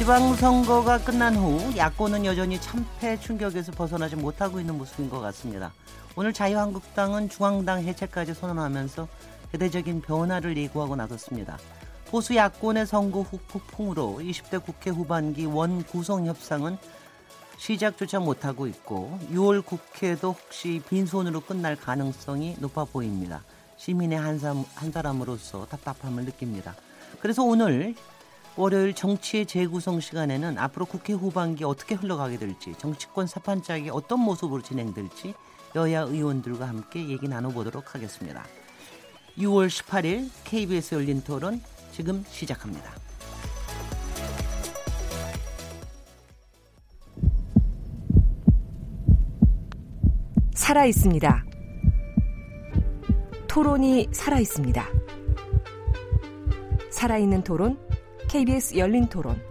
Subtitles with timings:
[0.00, 5.74] 지방선거가 끝난 후 야권은 여전히 참패 충격에서 벗어나지 못하고 있는 모습인 것 같습니다.
[6.16, 9.06] 오늘 자유한국당은 중앙당 해체까지 선언하면서
[9.52, 11.58] 대대적인 변화를 예고하고 나섰습니다.
[12.06, 16.78] 보수 야권의 선거 후 폭풍으로 20대 국회 후반기 원 구성 협상은
[17.58, 23.42] 시작조차 못하고 있고 6월 국회도 혹시 빈손으로 끝날 가능성이 높아 보입니다.
[23.76, 26.74] 시민의 한, 사람, 한 사람으로서 답답함을 느낍니다.
[27.20, 27.94] 그래서 오늘
[28.56, 35.34] 월요일 정치의 재구성 시간에는 앞으로 국회 후반기 어떻게 흘러가게 될지 정치권 사판짝이 어떤 모습으로 진행될지
[35.76, 38.44] 여야 의원들과 함께 얘기 나눠보도록 하겠습니다.
[39.38, 42.90] 6월 18일 KBS 열린 토론 지금 시작합니다.
[50.54, 51.44] 살아 있습니다.
[53.48, 54.86] 토론이 살아 있습니다.
[56.90, 57.78] 살아있는 토론,
[58.30, 59.42] KBS 열린 토론.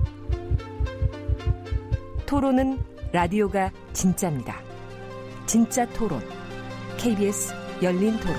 [2.26, 2.80] 토론은
[3.12, 4.56] 라디오가 진짜입니다.
[5.46, 6.22] 진짜 토론,
[6.98, 8.38] KBS 열린 토론.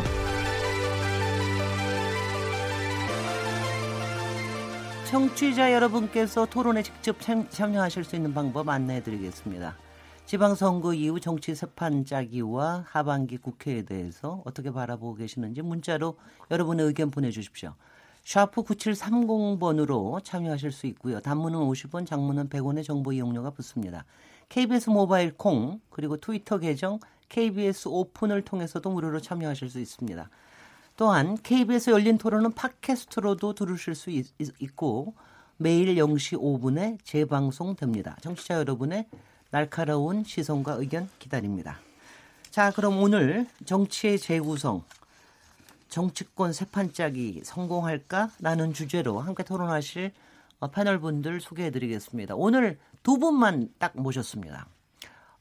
[5.10, 7.18] 청취자 여러분께서 토론에 직접
[7.50, 9.76] 참여하실 수 있는 방법 안내해 드리겠습니다.
[10.24, 16.16] 지방선거 이후 정치 세판 짜기와 하반기 국회에 대해서 어떻게 바라보고 계시는지 문자로
[16.50, 17.74] 여러분의 의견 보내주십시오.
[18.24, 21.20] 샤프 9730번으로 참여하실 수 있고요.
[21.20, 24.04] 단문은 50원, 장문은 100원의 정보 이용료가 붙습니다.
[24.48, 30.28] KBS 모바일 콩 그리고 트위터 계정 KBS 오픈을 통해서도 무료로 참여하실 수 있습니다.
[30.96, 34.26] 또한 KBS 열린 토론은 팟캐스트로도 들으실 수 있,
[34.76, 35.14] 고
[35.56, 38.16] 매일 0시 5분에 재방송됩니다.
[38.20, 39.06] 청취자 여러분의
[39.50, 41.78] 날카로운 시선과 의견 기다립니다.
[42.50, 44.82] 자, 그럼 오늘 정치의 재구성,
[45.90, 50.12] 정치권 세판짜기 성공할까라는 주제로 함께 토론하실
[50.60, 52.34] 어, 패널 분들 소개해 드리겠습니다.
[52.36, 54.66] 오늘 두 분만 딱 모셨습니다.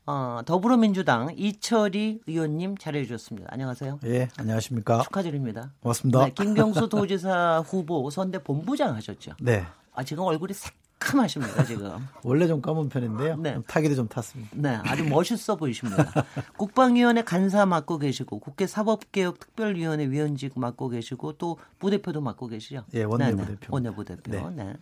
[0.05, 3.49] 어, 더불어민주당 이철희 의원님 잘해 주셨습니다.
[3.51, 3.99] 안녕하세요.
[4.05, 5.03] 예, 안녕하십니까.
[5.03, 5.71] 축하드립니다.
[5.81, 6.25] 고맙습니다.
[6.25, 9.33] 네, 김경수 도지사 후보 선대 본부장 하셨죠?
[9.39, 9.65] 네.
[9.93, 10.53] 아, 지금 얼굴이
[10.99, 12.07] 새까마십니다, 지금.
[12.23, 13.37] 원래 좀 감은 편인데요.
[13.37, 13.57] 네.
[13.67, 14.51] 타기도 좀 탔습니다.
[14.53, 16.11] 네, 아주 멋있어 보이십니다.
[16.57, 22.83] 국방위원회 간사 맡고 계시고, 국회 사법개혁 특별위원회 위원직 맡고 계시고, 또 부대표도 맡고 계시죠?
[22.93, 23.73] 예, 원내부대표.
[23.73, 24.31] 원내부대표.
[24.31, 24.43] 네.
[24.55, 24.73] 네.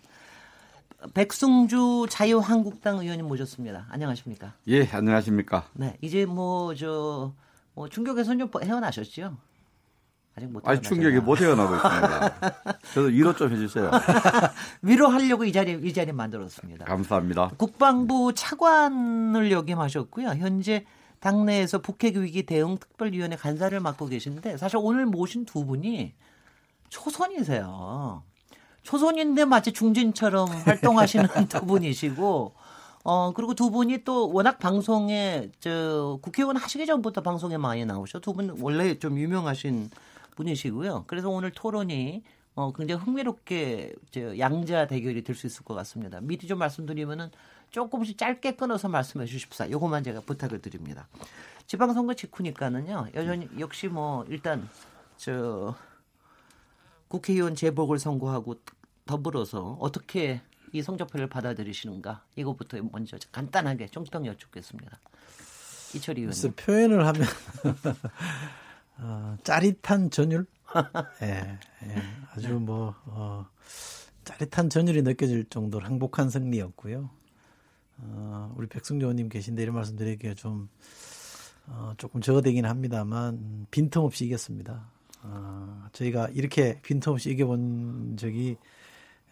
[1.14, 3.86] 백승주 자유한국당 의원님 모셨습니다.
[3.90, 4.54] 안녕하십니까?
[4.68, 5.70] 예, 안녕하십니까?
[5.74, 7.34] 네, 이제 뭐, 저,
[7.76, 9.38] 뭐 충격에서 좀 헤어나셨죠?
[10.38, 12.80] 아직 못 아니 충격이 못 헤어나고 있습니다.
[12.94, 13.90] 저도 위로 좀 해주세요.
[14.84, 16.86] 위로하려고 이 자리 이 자리 만들었습니다.
[16.86, 17.52] 감사합니다.
[17.58, 20.30] 국방부 차관을 역임하셨고요.
[20.30, 20.86] 현재
[21.20, 26.14] 당내에서 북핵 위기 대응 특별위원회 간사를 맡고 계신데 사실 오늘 모신 두 분이
[26.90, 28.22] 초선이세요.
[28.84, 32.54] 초선인데 마치 중진처럼 활동하시는 두 분이시고
[33.04, 38.20] 어, 그리고 두 분이 또 워낙 방송에, 저, 국회의원 하시기 전부터 방송에 많이 나오셔.
[38.20, 39.90] 두 분 원래 좀 유명하신
[40.38, 41.06] 분이시고요.
[41.08, 42.24] 그래서 오늘 토론이
[42.56, 46.20] 어, 굉장히 흥미롭게 저 양자 대결이 될 수 있을 것 같습니다.
[46.22, 47.30] 미리 좀 말씀드리면은
[47.72, 49.70] 조금씩 짧게 끊어서 말씀해 주십사.
[49.70, 51.08] 요것만 제가 부탁을 드립니다.
[51.68, 53.10] 지방선거 직후니까는요.
[53.14, 54.68] 여전히 역시 뭐 일단
[55.18, 55.76] 저
[57.10, 58.56] 국회의원 재보궐 선거하고
[59.06, 60.42] 더불어서 어떻게
[60.74, 65.00] 이 성적표를 받아들이시는가 이거부터 먼저 간단하게 총평 여쭙겠습니다.
[65.96, 66.54] 이철이 의원님.
[66.58, 67.22] 표현을 하면
[69.00, 70.46] 어, 짜릿한 전율?
[71.22, 72.04] 예, 예,
[72.34, 73.46] 아주 뭐, 어,
[74.24, 77.10] 짜릿한 전율이 느껴질 정도로 행복한 승리였고요.
[78.00, 80.70] 어, 우리 백승조 의원님 계신데 이런 말씀 드리기가 좀,
[81.68, 84.90] 어, 조금 저어되긴 합니다만, 빈틈없이 이겼습니다.
[85.24, 88.58] 어, 저희가 이렇게 빈틈없이 이겨본 적이,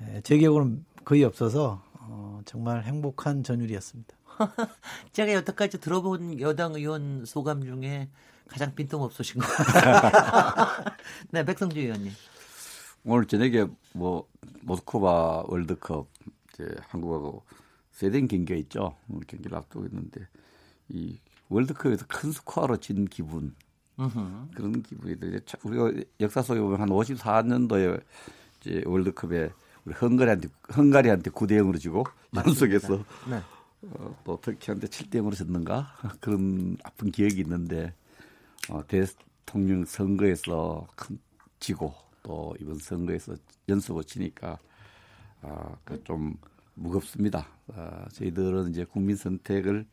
[0.01, 4.15] 예, 제 기억으로는 거의 없어서, 어, 정말 행복한 전율이었습니다.
[5.13, 8.09] 제가 여태까지 들어본 여당 의원 소감 중에
[8.47, 9.47] 가장 빈틈없으신 것
[11.31, 12.11] 네, 백성주 의원님.
[13.03, 14.27] 오늘 저녁에 뭐
[14.61, 16.07] 모스크바 월드컵
[16.53, 17.43] 이제 한국하고
[17.91, 18.95] 세덴 경기가 있죠.
[19.27, 20.27] 경기를 앞두고 있는데
[20.89, 21.19] 이
[21.49, 23.55] 월드컵에서 큰 스코어로 진 기분
[23.99, 24.49] 으흠.
[24.55, 28.01] 그런 기분이 이제 우리가 역사 속에 보면 한 54년도에
[28.59, 29.51] 이제 월드컵에
[29.85, 32.03] 우리 헝가리한테 헝가리한테 9대 0으로 지고
[32.35, 33.41] 연속해서 네.
[33.83, 37.93] 어, 또 터키한테 7대 0으로 졌는가 그런 아픈 기억이 있는데
[38.69, 41.19] 어, 대통령 선거에서 큰
[41.59, 43.35] 지고 또 이번 선거에서
[43.69, 44.59] 연속으로 치니까
[45.41, 46.37] 아, 그좀
[46.73, 47.47] 무겁습니다.
[47.73, 49.85] 아, 저희들은 이제 국민 선택을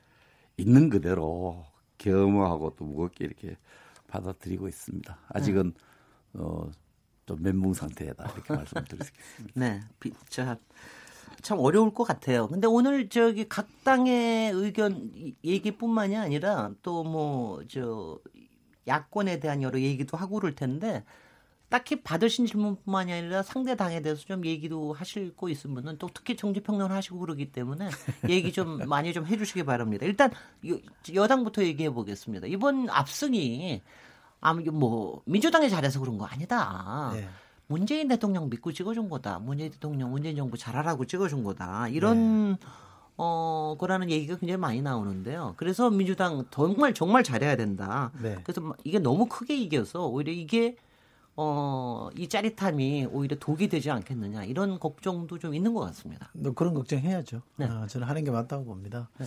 [0.57, 1.65] 있는 그대로
[1.99, 3.57] 겸허하고 또 무겁게 이렇게
[4.09, 5.19] 받아들이고 있습니다.
[5.29, 5.75] 아직은
[6.35, 6.71] 어,
[7.27, 9.53] 좀 멘붕 상태다 이렇게 말씀드리겠습니다.
[9.55, 9.81] 네,
[10.29, 10.59] 자,
[11.43, 12.49] 참 어려울 것 같아요.
[12.49, 15.11] 근데 오늘 저기 각 당의 의견
[15.45, 18.19] 얘기뿐만이 아니라 또 뭐 저
[18.87, 21.05] 야권에 대한 여러 얘기도 하고 그럴 텐데
[21.73, 26.95] 딱히 받으신 질문뿐만이 아니라 상대 당에 대해서 좀 얘기도 하실 거 있으면은 또 특히 정치평론을
[26.95, 27.89] 하시고 그러기 때문에
[28.29, 30.05] 얘기 좀 많이 좀 해주시기 바랍니다.
[30.05, 30.31] 일단
[31.15, 32.47] 여당부터 얘기해 보겠습니다.
[32.47, 33.81] 이번 압승이
[34.43, 37.13] 아무 뭐 민주당이 잘해서 그런 거 아니다.
[37.15, 37.27] 네.
[37.69, 39.39] 문재인 대통령 믿고 찍어준 거다.
[39.39, 41.89] 문재인 대통령, 문재인 정부 잘하라고 찍어준 거다.
[41.89, 42.59] 이런 네.
[43.25, 45.55] 어 거라는 얘기가 굉장히 많이 나오는데요.
[45.57, 48.11] 그래서 민주당 정말 정말 잘해야 된다.
[48.21, 48.39] 네.
[48.43, 50.77] 그래서 이게 너무 크게 이겨서 오히려 이게
[51.37, 56.31] 어, 이 짜릿함이 오히려 독이 되지 않겠느냐 이런 걱정도 좀 있는 것 같습니다.
[56.55, 57.43] 그런 걱정 해야죠.
[57.57, 57.67] 네.
[57.67, 59.09] 아, 저는 하는 게 맞다고 봅니다.
[59.19, 59.27] 네.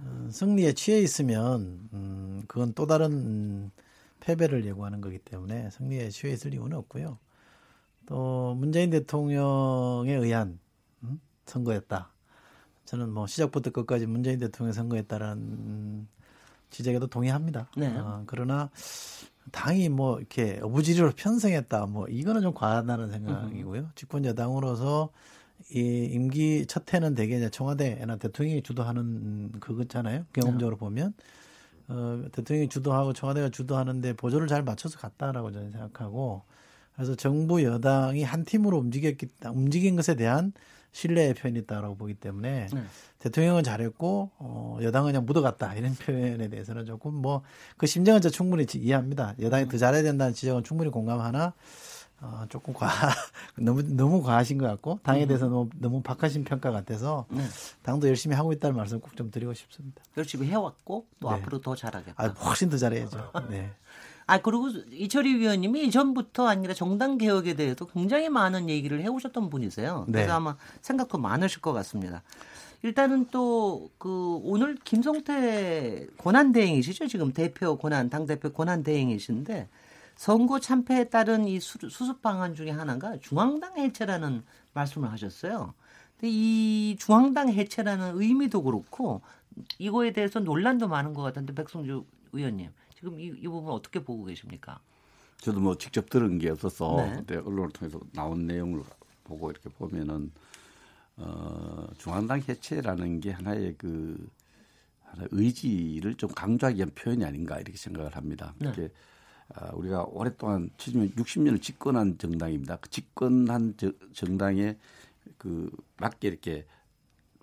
[0.00, 3.70] 어, 승리에 취해 있으면 음, 그건 또 다른 음,
[4.20, 7.18] 패배를 예고하는 거기 때문에 승리에 취해 있을 이유는 없고요.
[8.06, 10.58] 또 문재인 대통령에 의한
[11.02, 12.10] 음, 선거였다.
[12.86, 16.06] 저는 뭐 시작부터 끝까지 문재인 대통령 선거였다라는
[16.70, 17.68] 지적에도 동의합니다.
[17.76, 17.88] 네.
[17.96, 18.70] 어, 그러나
[19.52, 23.90] 당이 뭐 이렇게 어부지리로 편성했다 뭐 이거는 좀 과하다는 생각이고요.
[23.94, 25.10] 집권 여당으로서
[25.70, 30.24] 이 임기 첫 해는 대개 이제 청와대나 대통령이 주도하는 그거잖아요.
[30.32, 31.14] 경험적으로 보면
[31.88, 36.42] 어, 대통령이 주도하고 청와대가 주도하는데 보조를 잘 맞춰서 갔다라고 저는 생각하고
[36.94, 40.52] 그래서 정부 여당이 한 팀으로 움직였기 움직인 것에 대한
[40.96, 42.84] 신뢰의 표현이 있다라고 보기 때문에 네.
[43.18, 47.42] 대통령은 잘했고 어, 여당은 그냥 묻어갔다 이런 표현에 대해서는 조금 뭐
[47.76, 49.34] 그 심정은 저 충분히 이해합니다.
[49.38, 51.52] 여당이 더 잘해야 된다는 지적은 충분히 공감하나
[52.22, 52.88] 어, 조금 과
[53.60, 55.28] 너무 너무 과하신 것 같고 당에 음.
[55.28, 57.42] 대해서 너무 너무 박하신 평가 같아서 네.
[57.82, 60.02] 당도 열심히 하고 있다는 말씀 꼭 좀 드리고 싶습니다.
[60.16, 61.34] 열심히 해왔고 또 네.
[61.34, 62.14] 앞으로 더 잘하겠다.
[62.16, 63.32] 아, 훨씬 더 잘해야죠.
[63.50, 63.70] 네.
[64.26, 70.04] 아 그리고 이철희 위원님이 이전부터 아니라 정당 개혁에 대해서 굉장히 많은 얘기를 해오셨던 분이세요.
[70.08, 70.12] 네.
[70.12, 72.22] 그래서 아마 생각도 많으실 것 같습니다.
[72.82, 79.68] 일단은 또 그 오늘 김성태 권한 대행이시죠 지금 대표 권한 당 대표 권한 대행이신데
[80.16, 84.42] 선거 참패에 따른 이 수습 방안 중에 하나가 중앙당 해체라는
[84.74, 85.74] 말씀을 하셨어요.
[86.14, 89.20] 근데 이 중앙당 해체라는 의미도 그렇고
[89.78, 94.80] 이거에 대해서 논란도 많은 것 같은데 백성주 의원님 지금 이, 이 부분 어떻게 보고 계십니까?
[95.38, 97.14] 저도 뭐 직접 들은 게 없어서 네.
[97.16, 98.82] 근데 언론을 통해서 나온 내용을
[99.22, 100.32] 보고 이렇게 보면은
[101.18, 104.28] 어, 중앙당 해체라는 게 하나의 그
[105.02, 108.54] 하나 의지를 좀 강조하기 위한 표현이 아닌가 이렇게 생각을 합니다.
[108.58, 108.70] 네.
[108.72, 108.90] 이게
[109.54, 112.76] 아, 우리가 오랫동안 70년, 60년을 집권한 정당입니다.
[112.76, 114.76] 그 집권한 저, 정당에
[115.38, 116.66] 그 맞게 이렇게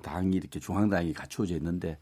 [0.01, 1.97] 당이 이렇게 중앙당이 갖추어져 있는데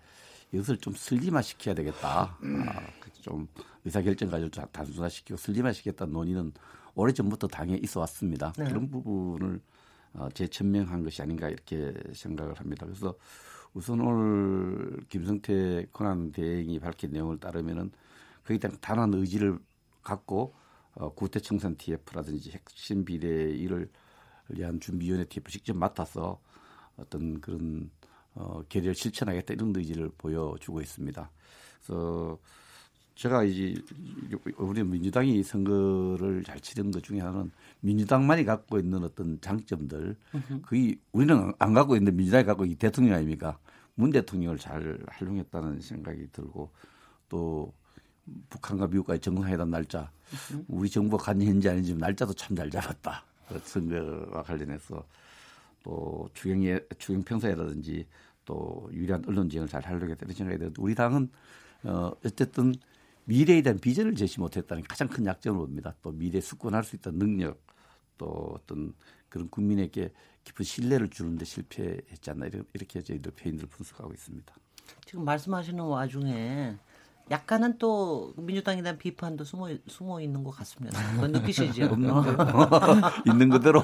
[0.51, 2.37] 이것을 좀 슬림화시켜야 되겠다.
[2.41, 2.87] 아,
[3.21, 3.47] 좀
[3.85, 6.53] 의사결정 가지고 단순화시키고 슬림화시켰다는 논의는
[6.95, 8.51] 오래전부터 당에 있어 왔습니다.
[8.57, 8.65] 네.
[8.65, 9.61] 그런 부분을
[10.13, 12.85] 어, 재천명한 것이 아닌가 이렇게 생각을 합니다.
[12.85, 13.15] 그래서
[13.73, 17.91] 우선 오늘 김성태 권한 대행이 밝힌 내용을 따르면은
[18.43, 19.57] 거기에 대한 단한 의지를
[20.03, 20.53] 갖고
[20.95, 23.89] 어, 구태 청산 TF라든지 핵심 비례일을
[24.49, 26.41] 위한 준비위원회 TF 직접 맡아서
[26.97, 27.89] 어떤 그런
[28.33, 31.29] 어, 계획을 실천하겠다 이런 의지를 보여주고 있습니다.
[31.83, 32.37] 그래서
[33.15, 33.75] 제가 이제
[34.57, 40.15] 우리 민주당이 선거를 잘 치른 것 중에 하나는 민주당만이 갖고 있는 어떤 장점들
[40.63, 43.59] 거의 우리는 안 갖고 있는데 민주당이 갖고 이 대통령 아닙니까?
[43.95, 46.71] 문 대통령을 잘 활용했다는 생각이 들고
[47.29, 47.73] 또
[48.49, 50.09] 북한과 미국과의 정상회담 날짜
[50.67, 53.25] 우리 정부가 간인지 아닌지 날짜도 참 잘 잡았다.
[53.49, 55.05] 그 선거와 관련해서
[55.83, 58.07] 또 추경 추경 평소에라든지
[58.45, 61.29] 또 유리한 언론 지형을 잘 활용했다는 생각이 들는데 우리 당은
[61.83, 62.73] 어 어쨌든
[63.25, 65.95] 미래에 대한 비전을 제시 못했다는 가장 큰 약점을 봅니다.
[66.01, 67.61] 또 미래 숙권할 수 있다는 능력,
[68.17, 68.93] 또 어떤
[69.29, 70.11] 그런 국민에게
[70.43, 74.53] 깊은 신뢰를 주는데 실패했지 않나 이렇게 저희들 표현을 분석하고 있습니다.
[75.05, 76.75] 지금 말씀하시는 와중에
[77.31, 80.99] 약간은 또 민주당에 대한 비판도 숨어 숨어 있는 것 같습니다.
[81.13, 81.83] 그건 느끼시죠?
[83.25, 83.83] 있는 그대로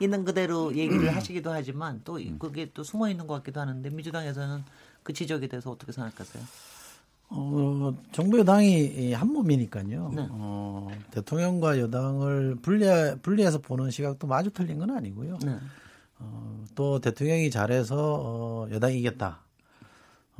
[0.00, 4.64] 있는 그대로 얘기를 하시기도 하지만 또 그게 또 숨어 있는 것 같기도 하는데 민주당에서는
[5.02, 6.42] 그 지적에 대해서 어떻게 생각하세요?
[7.32, 10.12] 어, 정부 여당이 한 몸이니까요.
[10.14, 10.26] 네.
[10.30, 12.86] 어, 대통령과 여당을 분리
[13.22, 15.38] 분리해서 보는 시각도 마주 틀린 건 아니고요.
[15.44, 15.56] 네.
[16.18, 19.44] 어, 또 대통령이 잘해서 어, 여당이 이겼다.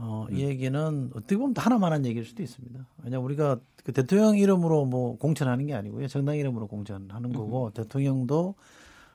[0.03, 2.87] 어, 이 얘기는 어떻게 보면 하나만한 얘기일 수도 있습니다.
[3.05, 6.09] 왜냐 우리가 그 대통령 이름으로 뭐 공천하는 게 아니고요.
[6.09, 7.73] 정당 이름으로 공천하는 거고 음.
[7.73, 8.55] 대통령도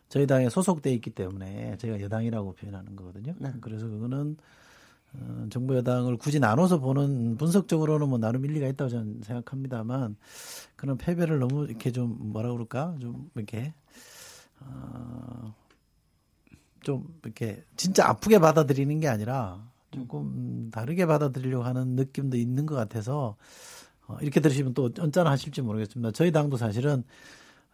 [0.10, 3.34] 저희 당에 소속돼 있기 때문에 저희가 여당이라고 표현하는 거거든요.
[3.40, 3.52] 네.
[3.62, 4.38] 그래서 그거는
[5.14, 10.16] 어, 정부 여당을 굳이 나눠서 보는 분석적으로는 뭐 나름 일리가 있다고 저는 생각합니다만
[10.76, 13.74] 그런 패배를 너무 이렇게 좀 뭐라 그럴까 좀 이렇게
[14.60, 15.56] 어,
[16.82, 23.36] 좀 이렇게 진짜 아프게 받아들이는 게 아니라 조금 다르게 받아들이려고 하는 느낌도 있는 것 같아서
[24.08, 26.12] 어, 이렇게 들으시면 또 언짢아하실지 모르겠습니다.
[26.12, 27.04] 저희 당도 사실은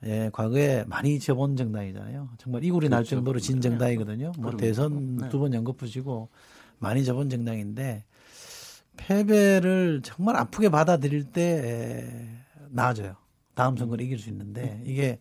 [0.04, 2.30] 예, 과거에 많이 접은 정당이잖아요.
[2.40, 2.96] 정말 이굴이 그렇죠.
[2.96, 4.32] 날 정도로 진 정당이거든요.
[4.40, 5.30] 뭐 대선 네.
[5.30, 6.30] 두번 연거 푸시고
[6.80, 8.04] 많이 접은 정당인데
[8.98, 12.28] 패배를 정말 아프게 받아들일 때
[12.70, 13.16] 나아져요.
[13.54, 15.20] 다음 선거를 이길 수 있는데 이게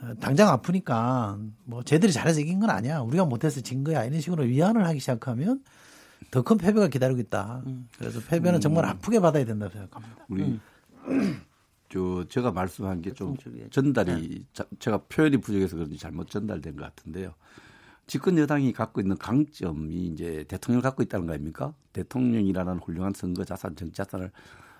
[0.00, 3.00] 어, 당장 아프니까 뭐 쟤들이 잘해서 이긴 건 아니야.
[3.00, 4.04] 우리가 못해서 진 거야.
[4.04, 5.62] 이런 식으로 위안을 하기 시작하면
[6.30, 7.62] 더 큰 패배가 기다리고 있다.
[7.66, 7.88] 음.
[7.98, 8.90] 그래서 패배는 정말 음.
[8.90, 10.24] 아프게 받아야 된다고 생각합니다.
[10.28, 10.60] 우리 음.
[11.88, 13.34] 저 제가 말씀한 게 좀
[13.70, 14.44] 전달이 네.
[14.52, 17.34] 자, 제가 표현이 부족해서 그런지 잘못 전달된 것 같은데요.
[18.06, 21.72] 집권 여당이 갖고 있는 강점이 이제 대통령을 갖고 있다는 거 아닙니까?
[21.92, 24.30] 대통령이라는 훌륭한 선거 자산, 정치 자산을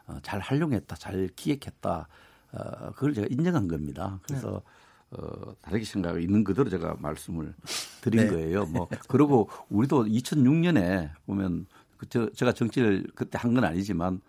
[0.07, 2.09] 어, 잘 활용했다, 잘 기획했다.
[2.52, 4.18] 어, 그걸 제가 인정한 겁니다.
[4.23, 4.71] 그래서 네.
[5.10, 7.54] 어, 다르게 생각이 있는 그대로 제가 말씀을
[8.02, 8.30] 드린 네.
[8.30, 8.66] 거예요.
[8.66, 14.20] 뭐 그리고 우리도 2006년에 보면 그 저, 제가 정치를 그때 한 건 아니지만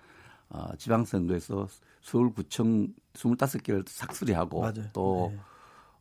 [0.50, 1.68] 어, 지방선거에서
[2.02, 4.86] 서울구청 25개를 삭수리하고 맞아요.
[4.94, 5.40] 또 네.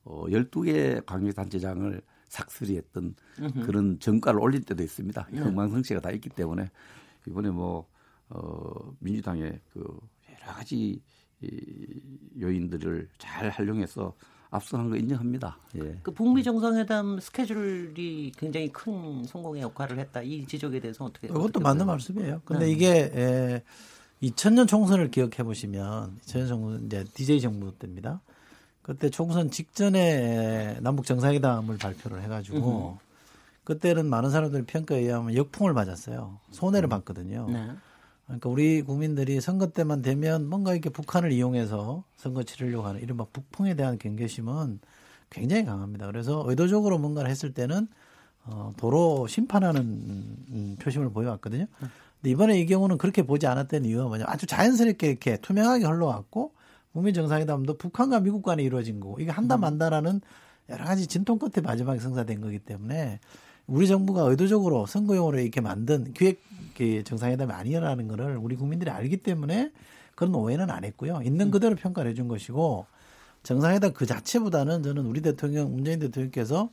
[0.05, 3.15] 어, 12개 광역단체장을 삭스리했던
[3.65, 5.29] 그런 정가를 올릴 때도 있습니다.
[5.33, 5.39] 네.
[5.41, 6.71] 흥망성쇠가 다 있기 때문에
[7.27, 7.87] 이번에 뭐
[8.29, 9.81] 어, 민주당의 그
[10.43, 11.03] 여러 가지
[11.41, 12.01] 이
[12.41, 14.15] 요인들을 잘 활용해서
[14.51, 15.59] 앞서간 거 인정합니다.
[15.77, 15.99] 예.
[16.03, 20.23] 그 북미 정상회담 스케줄이 굉장히 큰 성공의 역할을 했다.
[20.23, 21.29] 이 지적에 대해서 어떻게?
[21.29, 22.43] 그것도 맞는 말씀이에요.
[22.45, 22.73] 근데 네.
[22.73, 23.63] 이게 에,
[24.23, 28.21] 2000년 총선을 기억해 보시면 2000년 총선 이제 DJ 정부 때입니다.
[28.83, 33.09] 그때 총선 직전에 남북 정상회담을 발표를 해가지고 으흠.
[33.65, 36.39] 그때는 많은 사람들이 평가에 의하면 역풍을 맞았어요.
[36.53, 36.91] 손해를 음.
[36.91, 37.49] 봤거든요.
[37.51, 37.69] 네.
[38.29, 43.75] 그러니까 우리 국민들이 선거 때만 되면 뭔가 이렇게 북한을 이용해서 선거 치르려고 하는 이른바 북풍에
[43.75, 44.81] 대한 경계심은
[45.31, 46.07] 굉장히 강합니다.
[46.07, 47.89] 그래서 의도적으로 뭔가를 했을 때는
[48.45, 51.65] 어, 도로 심판하는 음, 표심을 보여왔거든요.
[51.81, 51.89] 네.
[52.21, 56.53] 근데 이번에 이 경우는 그렇게 보지 않았던 이유가 뭐냐 아주 자연스럽게 이렇게 투명하게 흘러왔고
[56.93, 59.61] 북미 정상회담도 북한과 미국 간에 이루어진 거고 이게 한다 음.
[59.61, 60.21] 만다라는
[60.69, 63.21] 여러 가지 진통 끝에 마지막에 성사된 거기 때문에
[63.69, 66.43] 우리 정부가 의도적으로 선거용으로 이렇게 만든 기획
[67.05, 69.73] 정상회담이 아니라는 거를 우리 국민들이 알기 때문에
[70.15, 71.21] 그런 오해는 안 했고요.
[71.23, 71.51] 있는 음.
[71.51, 72.87] 그대로 평가를 해준 것이고
[73.43, 76.71] 정상회담 그 자체보다는 저는 우리 대통령 문재인 대통령께서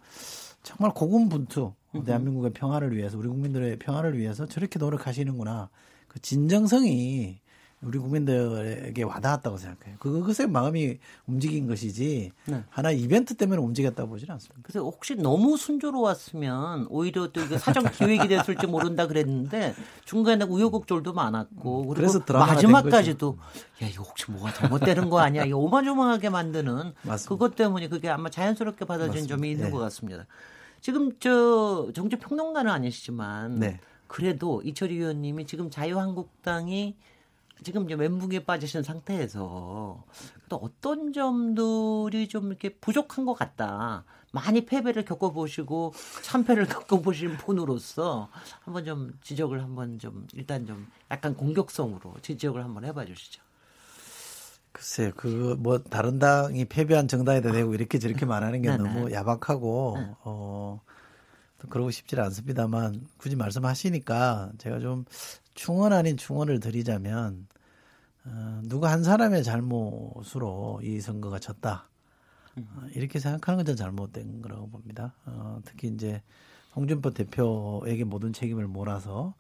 [0.64, 1.74] 정말 고군분투
[2.06, 5.70] 대한민국의 평화를 위해서 우리 국민들의 평화를 위해서 저렇게 노력하시는구나
[6.08, 7.40] 그 진정성이
[7.86, 9.98] 우리 국민들에게 와닿았다고 생각해요.
[10.00, 12.64] 그것에 마음이 움직인 것이지 네.
[12.70, 14.60] 하나 이벤트 때문에 움직였다고 보지는 않습니다.
[14.64, 21.88] 그래서 혹시 너무 순조로웠으면 오히려 또 이게 사정 기획이 됐을지 모른다 그랬는데 중간에 우여곡절도 많았고
[21.88, 23.38] 그리고 마지막까지도
[23.84, 25.46] 야 이거 혹시 뭐가 잘못되는 거 아니야?
[25.46, 27.30] 이거 오마조마하게 만드는 맞습니다.
[27.30, 29.36] 그것 때문에 그게 아마 자연스럽게 받아진 맞습니다.
[29.36, 29.72] 점이 있는 네.
[29.72, 30.26] 것 같습니다.
[30.82, 33.80] 지금 저 정치 평론가는 아니시지만 네.
[34.08, 36.96] 그래도 이철희 의원님이 지금 자유한국당이
[37.64, 40.04] 지금 이제 멘붕에 빠지신 상태에서
[40.50, 44.04] 또 어떤 점들이 좀 이렇게 부족한 것 같다.
[44.32, 45.94] 많이 패배를 겪어보시고
[46.24, 48.30] 참패를 겪어보신 분으로서
[48.64, 53.42] 한번 좀 지적을 한번 좀 일단 좀 약간 공격성으로 지적을 한번 해봐 주시죠.
[54.72, 60.12] 글쎄, 그 뭐 다른 당이 패배한 정당에다 대고 이렇게 저렇게 말하는 게 너무 야박하고 네.
[60.26, 60.82] 어
[61.70, 65.06] 그러고 싶지 않습니다만 굳이 말씀하시니까 제가 좀
[65.54, 67.48] 충원 아닌 충원을 드리자면
[68.26, 71.88] 어, 누구 한 사람의 잘못으로 이 선거가 졌다.
[72.58, 75.14] 어, 이렇게 생각하는 건 전 잘못된 거라고 봅니다.
[75.26, 76.22] 어, 특히 이제
[76.76, 79.34] 홍준표 대표에게 모든 책임을 몰아서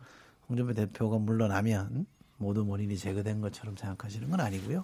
[0.49, 2.05] 홍준표 대표가 물러나면
[2.37, 4.83] 모든 원인이 제거된 것처럼 생각하시는 건 아니고요.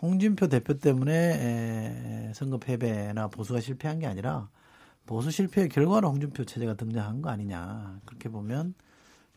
[0.00, 4.48] 홍준표 대표 때문에 에, 선거 패배나 보수가 실패한 게 아니라
[5.06, 8.00] 보수 실패의 결과로 홍준표 체제가 등장한 거 아니냐.
[8.04, 8.74] 그렇게 보면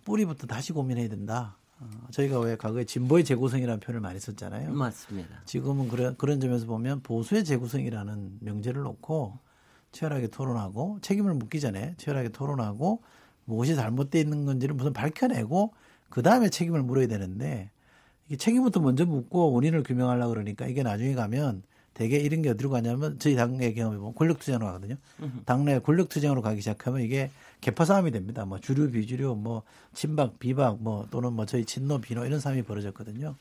[0.03, 1.57] 뿌리부터 다시 고민해야 된다.
[1.79, 4.71] 어, 저희가 왜 과거에 진보의 재구성이라는 표현을 많이 썼잖아요.
[4.71, 5.41] 맞습니다.
[5.45, 9.39] 지금은 그런 그런 점에서 보면 보수의 재구성이라는 명제를 놓고
[9.91, 13.01] 치열하게 토론하고 책임을 묻기 전에 치열하게 토론하고
[13.45, 15.73] 무엇이 잘못되어 있는 건지를 무슨 밝혀내고
[16.09, 17.71] 그 다음에 책임을 물어야 되는데
[18.27, 21.63] 이게 책임부터 먼저 묻고 원인을 규명하려 고 그러니까 이게 나중에 가면
[21.95, 24.95] 대개 이런 게 어디로 가냐면 저희 당의 경험에 보면 권력 투쟁으로 가거든요.
[25.45, 28.45] 당내 권력 투쟁으로 가기 시작하면 이게 개파 싸움이 됩니다.
[28.45, 33.35] 뭐 주류 비주류 뭐 친박 비박 뭐 또는 뭐 저희 친노 비노 이런 싸움이 벌어졌거든요.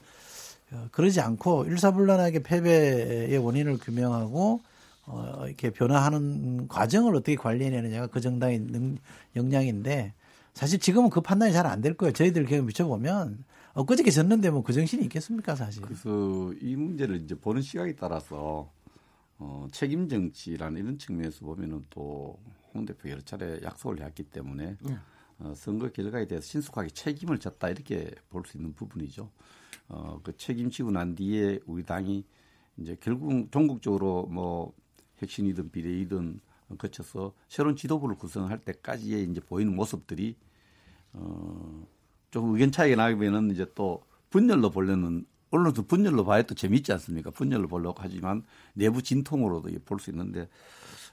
[0.72, 4.62] 어, 그러지 않고 일사불란하게 패배의 원인을 규명하고
[5.06, 8.96] 어, 이렇게 변화하는 과정을 어떻게 관리해내느냐가 그 정당의 능,
[9.36, 10.14] 역량인데
[10.54, 12.12] 사실 지금은 그 판단이 잘 안 될 거예요.
[12.12, 13.44] 저희들 경험 미쳐보면
[13.74, 15.82] 엊그저께 졌는데 뭐 그 정신이 있겠습니까 사실.
[15.82, 18.70] 그래서 이 문제를 이제 보는 시각에 따라서
[19.38, 22.38] 어, 책임 정치라는 이런 측면에서 보면은 또
[22.76, 24.98] 홍 대표 여러 차례 약속을 했기 때문에 네.
[25.38, 29.30] 어, 선거 결과에 대해서 신속하게 책임을 졌다 이렇게 볼 수 있는 부분이죠.
[29.88, 32.24] 어, 그 책임지고 난 뒤에 우리 당이
[32.78, 34.72] 이제 결국 전국적으로 뭐
[35.18, 36.40] 혁신이든 비례이든
[36.78, 40.34] 거쳐서 새로운 지도부를 구성할 때까지의 이제 보이는 모습들이
[41.12, 41.86] 어,
[42.34, 47.30] 좀 의견 차이가 나면은 이제 또 분열로 보려는 언론도 분열로 봐야 또 재밌지 않습니까?
[47.30, 50.48] 분열로 보려고 하지만 내부 진통으로도 볼 수 있는데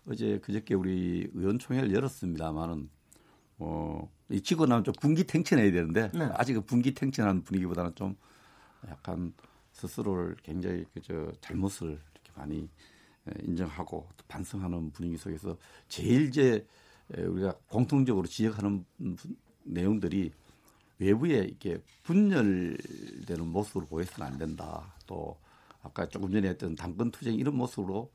[0.07, 2.89] 어제 그저께 우리 의원총회를 열었습니다만은
[3.59, 6.23] 어, 이 치고 나면 좀 분기탱천해야 되는데 네.
[6.33, 8.15] 아직은 분기탱천하는 분위기보다는 좀
[8.89, 9.31] 약간
[9.73, 12.67] 스스로를 굉장히 그저 잘못을 이렇게 많이
[13.27, 15.55] 에, 인정하고 또 반성하는 분위기 속에서
[15.87, 16.65] 제일 이제
[17.15, 20.31] 에, 우리가 공통적으로 지적하는 분- 내용들이
[21.01, 24.93] 외부에 이렇게 분열되는 모습으로 보여서는 안 된다.
[25.07, 25.35] 또
[25.81, 28.11] 아까 조금 전에 했던 당권 투쟁 이런 모습으로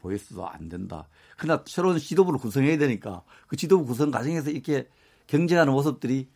[0.00, 1.06] 보여서도 안 된다.
[1.36, 4.88] 그러나 새로운 지도부를 구성해야 되니까 그 지도부 구성 과정에서 이렇게
[5.26, 6.28] 경쟁하는 모습들이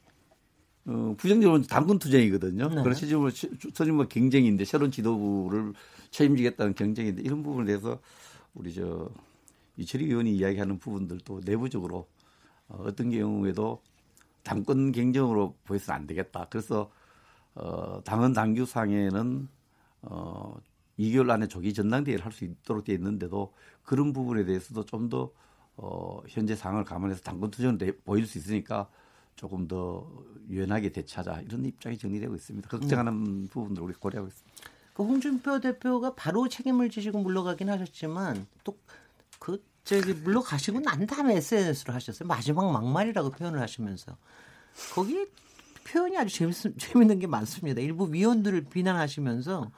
[0.86, 2.68] 어, 부정적으로는 당권 투쟁이거든요.
[2.68, 2.82] 네.
[2.82, 3.30] 그래서 지금
[3.72, 5.72] 선임 뭐 경쟁인데 새로운 지도부를
[6.10, 7.98] 책임지겠다는 경쟁인데 이런 부분에 대해서
[8.52, 9.08] 우리 저
[9.78, 12.06] 이철희 의원이 이야기하는 부분들도 내부적으로
[12.68, 13.80] 어, 어떤 경우에도
[14.44, 16.46] 당권 경쟁으로 보여서는 안 되겠다.
[16.50, 16.90] 그래서
[17.54, 19.48] 어, 당헌 당규상에는
[20.02, 20.56] 어,
[20.98, 25.30] 2개월 안에 조기 전당대회를 할 수 있도록 되어 있는데도 그런 부분에 대해서도 좀 더
[25.76, 28.88] 어, 현재 상황을 감안해서 당권 투쟁을 내- 보일 수 있으니까
[29.34, 30.08] 조금 더
[30.48, 32.68] 유연하게 대처하자 이런 입장이 정리되고 있습니다.
[32.68, 34.56] 걱정하는 부분들 우리 고려하고 있습니다.
[34.94, 42.26] 그 홍준표 대표가 바로 책임을 지시고 물러가긴 하셨지만 또그 저기 물러가시고 난 다음에 SNS로 하셨어요.
[42.26, 44.16] 마지막 막말이라고 표현을 하시면서
[44.94, 45.26] 거기
[45.86, 47.80] 표현이 아주 재밌, 재밌는 게 많습니다.
[47.82, 49.70] 일부 위원들을 비난하시면서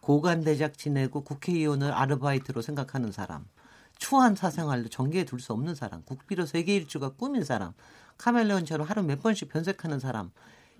[0.00, 3.44] 고관 대작 지내고 국회의원을 아르바이트로 생각하는 사람,
[3.98, 7.72] 추한 사생활로 전개에 둘 수 없는 사람, 국비로 세계 일주가 꿈인 사람,
[8.16, 10.30] 카멜레온처럼 하루 몇 번씩 변색하는 사람,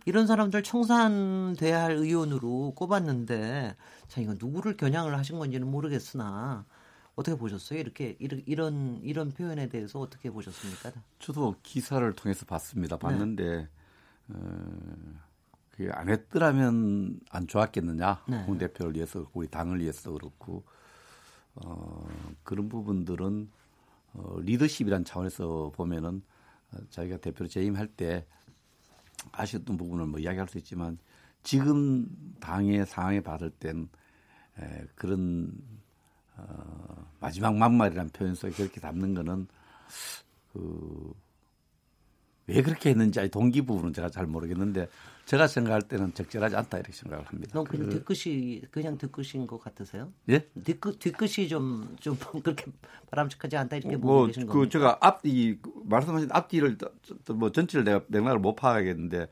[0.06, 3.76] 이런 사람들 청산돼야 할 의원으로 꼽았는데
[4.08, 6.64] 자 이거 누구를 겨냥을 하신 건지는 모르겠으나
[7.14, 7.78] 어떻게 보셨어요?
[7.78, 10.92] 이렇게 이런 이런 표현에 대해서 어떻게 보셨습니까?
[11.18, 12.96] 저도 기사를 통해서 봤습니다.
[12.96, 13.68] 봤는데
[14.28, 15.20] 어,
[15.70, 18.24] 그게 안 했더라면 안 좋았겠느냐.
[18.28, 18.44] 네.
[18.44, 20.64] 홍 대표를 위해서 우리 당을 위해서 그렇고
[21.56, 22.08] 어,
[22.42, 23.50] 그런 부분들은
[24.12, 26.22] 어, 리더십이란 차원에서 보면은
[26.72, 28.26] 어, 자기가 대표로 재임할 때
[29.32, 30.98] 아쉬웠던 부분을 뭐 이야기할 수 있지만
[31.42, 32.08] 지금
[32.40, 33.88] 당의 상황에 받을 땐
[34.58, 35.52] 에, 그런
[36.48, 39.46] 어, 마지막 막말이라는 표현 속에 그렇게 담는 거는
[40.52, 41.12] 그,
[42.46, 44.88] 왜 그렇게 했는지 아니, 동기 부분은 제가 잘 모르겠는데
[45.26, 47.52] 제가 생각할 때는 적절하지 않다 이렇게 생각을 합니다.
[47.52, 50.12] 너무 그냥 그- 뒤끝이 그냥 뒤끝인 것 같으세요?
[50.28, 50.40] 예?
[50.64, 52.64] 뒤끝 뒤끝이 좀 좀 그렇게
[53.10, 54.70] 바람직하지 않다 이렇게 보고 뭐, 계신 그, 겁니까?
[54.72, 56.76] 제가 앞뒤, 그 말씀하신 앞뒤를,
[57.34, 59.28] 뭐, 전체를 내가 맥락을 못 파악하겠는데,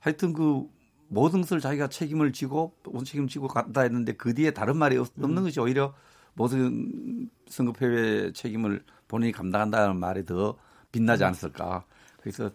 [0.00, 0.68] 하여튼 그,
[1.08, 5.12] 모든 것을 자기가 책임을 지고, 온 책임을 지고 간다 했는데, 그 뒤에 다른 말이 없-
[5.22, 5.94] 없는 것이 오히려
[6.36, 10.56] 모든 선거패배 책임을 본인이 감당한다는 말이 더
[10.92, 11.84] 빛나지 않았을까.
[12.20, 12.50] 그래서,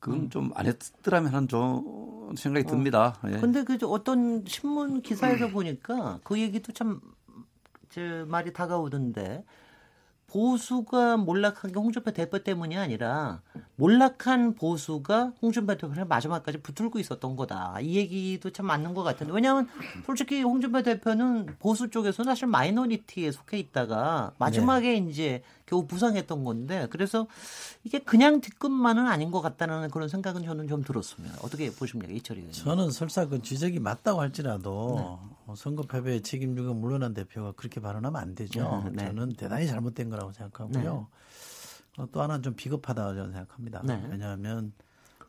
[0.00, 3.16] 그건 좀 안 했더라면 하는 좀 생각이 듭니다.
[3.26, 3.38] 예.
[3.38, 9.44] 근데 그 어떤 신문 기사에서 보니까 그 얘기도 참저 말이 다가오던데
[10.34, 13.40] 보수가 몰락한 게 홍준표 대표 때문이 아니라
[13.76, 17.76] 몰락한 보수가 홍준표 대표를 마지막까지 붙들고 있었던 거다.
[17.80, 19.68] 이 얘기도 참 맞는 것 같은데 왜냐하면
[20.04, 27.26] 솔직히 홍준표 대표는 보수 쪽에서 사실 마이너리티에 속해 있다가 마지막에 이제 겨우 부상했던 건데 그래서
[27.84, 31.36] 이게 그냥 뒤끝만은 아닌 것 같다는 그런 생각은 저는 좀 들었습니다.
[31.42, 32.64] 어떻게 보십니까 이철이 의원님?
[32.64, 38.34] 저는 설사 그 지적이 맞다고 할지라도 어, 선거 패배에 책임지고 물러난 대표가 그렇게 발언하면 안
[38.34, 38.82] 되죠.
[38.84, 39.06] 네, 네.
[39.06, 41.08] 저는 대단히 잘못된 거라고 생각하고요.
[41.96, 43.82] 어, 또 하나는 좀 비겁하다고 저는 생각합니다.
[43.84, 44.02] 네.
[44.10, 44.72] 왜냐하면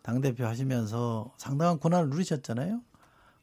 [0.02, 2.82] 당 대표 하시면서 상당한 고난을 누리셨잖아요.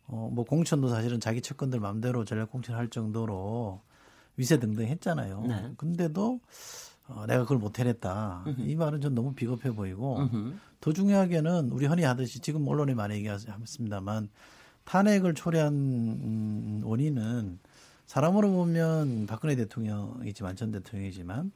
[0.08, 3.80] 어, 뭐 공천도 사실은 자기 측근들 마음대로 전략 공천할 정도로
[4.36, 5.42] 위세 등등 했잖아요.
[5.42, 5.72] 네.
[5.76, 6.40] 근데도
[7.08, 8.44] 어, 내가 그걸 못 해냈다.
[8.58, 10.54] 이 말은 전 너무 비겁해 보이고 음흠.
[10.80, 14.28] 더 중요하게는 우리 흔히 하듯이 지금 언론에 많이 얘기했습니다만
[14.84, 17.58] 탄핵을 초래한 음, 원인은
[18.06, 21.52] 사람으로 보면 박근혜 대통령이지만 전 대통령이지만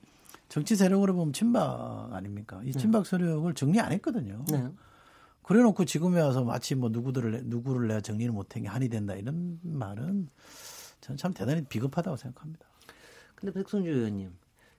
[0.48, 2.60] 정치 세력으로 보면 친박 아닙니까?
[2.64, 4.44] 이 친박 세력을 정리 안 했거든요.
[4.50, 4.68] 네.
[5.42, 10.28] 그래놓고 지금에 와서 마치 뭐 누구들을 누구를 내가 정리를 못한 게 한이 된다 이런 말은
[11.00, 12.66] 저는 참 대단히 비겁하다고 생각합니다.
[13.34, 14.32] 근데 백성주 의원님,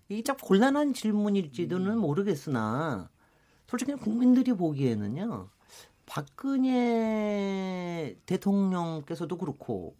[0.09, 3.09] 이게 참 곤란한 질문일지도는 모르겠으나
[3.67, 5.49] 솔직히 국민들이 보기에는요.
[6.05, 7.37] 박근혜
[8.25, 9.95] 대통령께서도 그렇고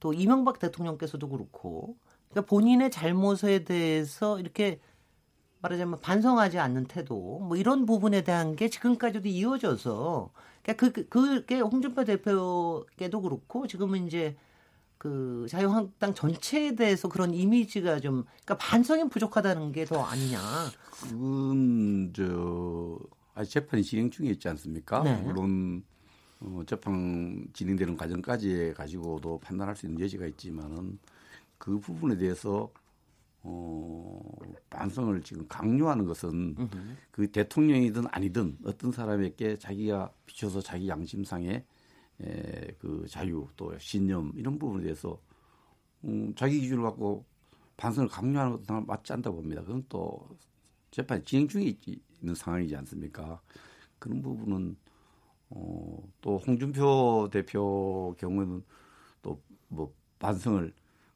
[0.00, 1.96] 또 이명박 대통령께서도 그렇고
[2.28, 4.80] 그러니까 본인의 잘못에 대해서 이렇게
[5.60, 10.30] 말하자면 반성하지 않는 태도 뭐 이런 부분에 대한 게 지금까지도 이어져서
[10.62, 14.36] 그러니까 그 그게 홍준표 대표께도 그렇고 지금은 이제
[15.04, 20.40] 그 자유한국당 전체에 대해서 그런 이미지가 좀 그러니까 반성이 부족하다는 게 더 아니냐.
[21.02, 22.98] 그건 저
[23.34, 25.02] 아직 재판이 진행 중에 있지 않습니까?
[25.02, 25.20] 네.
[25.20, 25.84] 물론
[26.40, 30.98] 어, 재판 진행되는 과정까지 가지고도 판단할 수 있는 여지가 있지만은
[31.58, 32.70] 그 부분에 대해서
[33.42, 34.22] 어,
[34.70, 36.56] 반성을 지금 강요하는 것은
[37.10, 41.62] 그 대통령이든 아니든 어떤 사람에게 자기가 비춰서 자기 양심상의
[42.22, 45.20] 에, 그 자유 또 신념 이런 부분에 대해서
[46.04, 47.24] 음, 자기 기준을 갖고
[47.76, 49.62] 반성을 강요하는 것도 당연 맞지 않다고 봅니다.
[49.62, 50.28] 그건 또
[50.90, 51.80] 재판이 진행 중에 있-
[52.22, 53.40] 있는 상황이지 않습니까?
[53.98, 54.76] 그런 부분은
[55.50, 58.64] 어, 또 홍준표 대표 경우에는
[59.22, 60.72] 또 뭐 반성을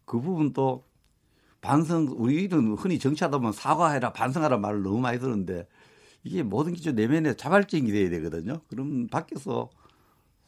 [0.07, 0.85] 그 부분 또
[1.61, 5.67] 반성 우리는 흔히 정치하다 보면 사과해라 반성하라 말을 너무 많이 듣는데
[6.25, 8.61] 이게 모든 기초 내면에 자발적이 돼야 되거든요.
[8.69, 9.71] 그럼 밖에서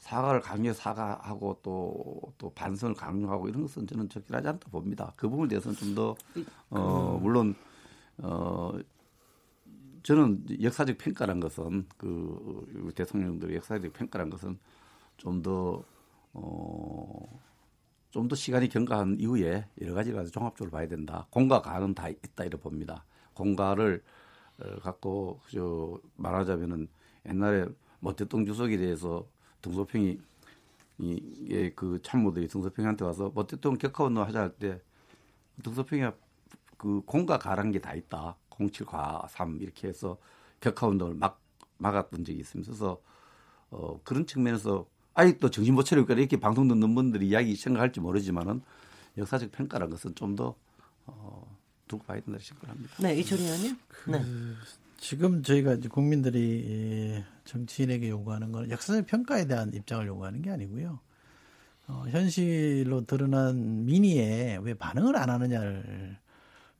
[0.00, 5.12] 사과를 강요 사과하고 또, 또 반성을 강요하고 이런 것은 저는 적절하지 않다 봅니다.
[5.16, 6.16] 그 부분에 대해서는 좀 더,
[6.70, 7.54] 어, 물론,
[8.18, 8.72] 어,
[10.02, 14.58] 저는 역사적 평가란 것은 그 대통령들의 역사적 평가란 것은
[15.18, 15.84] 좀 더,
[16.32, 17.40] 어,
[18.10, 21.26] 좀 더 시간이 경과한 이후에 여러 가지가 종합적으로 봐야 된다.
[21.30, 23.04] 공과 가는 다 있다 이렇게 봅니다.
[23.34, 24.02] 공과를
[24.58, 26.88] 어, 갖고 저 말하자면은
[27.26, 27.66] 옛날에
[28.00, 29.28] 뭐 대통령 주석에 대해서
[29.62, 30.18] 등소평이
[30.98, 34.80] 이게 그 참모들이 등소평한테 와서 뭐 대통령 격하운동 하자 할 때
[35.62, 36.10] 등소평이
[36.76, 38.36] 그 공과 가란 게 다 있다.
[38.48, 40.18] 공칠과 삼 이렇게 해서
[40.60, 41.40] 격하운동을 막
[41.78, 42.70] 막았던 적이 있습니다.
[42.70, 43.00] 그래서
[43.70, 48.62] 어 그런 측면에서 아직도 정신 못 차리고 이렇게 방송 듣는 분들이 이야기 생각할지 모르지만은
[49.16, 50.54] 역사적 평가라는 것은 좀더
[51.06, 52.96] 어, 두고 봐야 된다고 생각합니다.
[53.02, 53.78] 네, 이철희 의원님.
[54.08, 54.22] 네.
[55.00, 61.00] 지금 저희가 이제 국민들이 이 정치인에게 요구하는 건 역사적 평가에 대한 입장을 요구하는 게 아니고요.
[61.88, 66.18] 어, 현실로 드러난 민의에 왜 반응을 안 하느냐를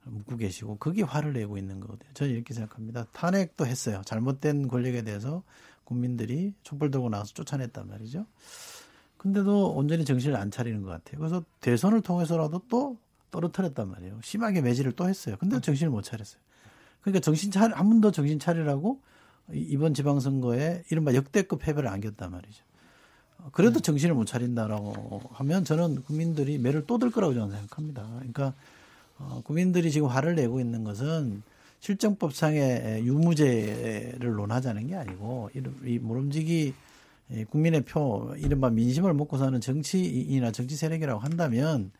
[0.04, 2.10] 묻고 계시고 그게 화를 내고 있는 거거든요.
[2.12, 3.06] 저는 이렇게 생각합니다.
[3.12, 4.02] 탄핵도 했어요.
[4.04, 5.42] 잘못된 권력에 대해서
[5.84, 8.26] 국민들이 촛불 들고 나와서 쫓아냈단 말이죠.
[9.16, 11.18] 근데도 온전히 정신을 안 차리는 것 같아요.
[11.18, 12.98] 그래서 대선을 통해서라도 또
[13.30, 14.20] 떨어뜨렸단 말이에요.
[14.22, 15.36] 심하게 매질을 또 했어요.
[15.40, 16.40] 근데 정신을 못 차렸어요.
[17.02, 19.00] 그러니까 정신 차려 한 번 더 정신 차리라고
[19.52, 22.62] 이- 이번 지방선거에 이른바 역대급 패배를 안겼단 말이죠.
[23.38, 28.06] 어, 그래도 정신을 못 차린다라고 하면 저는 국민들이 매를 또 들 거라고 저는 생각합니다.
[28.18, 28.54] 그러니까
[29.18, 31.42] 어, 국민들이 지금 화를 내고 있는 것은
[31.80, 35.50] 실정법상의 유무죄를 논하자는 게 아니고
[35.84, 36.74] 이 모름지기
[37.32, 41.90] 이 국민의 표 이른바 민심을 먹고 사는 정치인이나 정치 세력이라고 한다면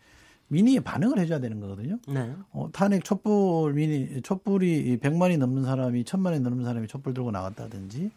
[0.50, 1.98] 민의에 반응을 해줘야 되는 거거든요.
[2.08, 2.34] 네.
[2.52, 8.10] 어, 탄핵 촛불 민이 촛불이 100만이 넘는 사람이 1000만이 넘는 사람이 촛불 들고 나갔다든지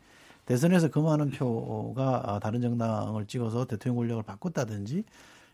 [0.45, 5.03] 대선에서 그 많은 표가 아, 다른 정당을 찍어서 대통령 권력을 바꿨다든지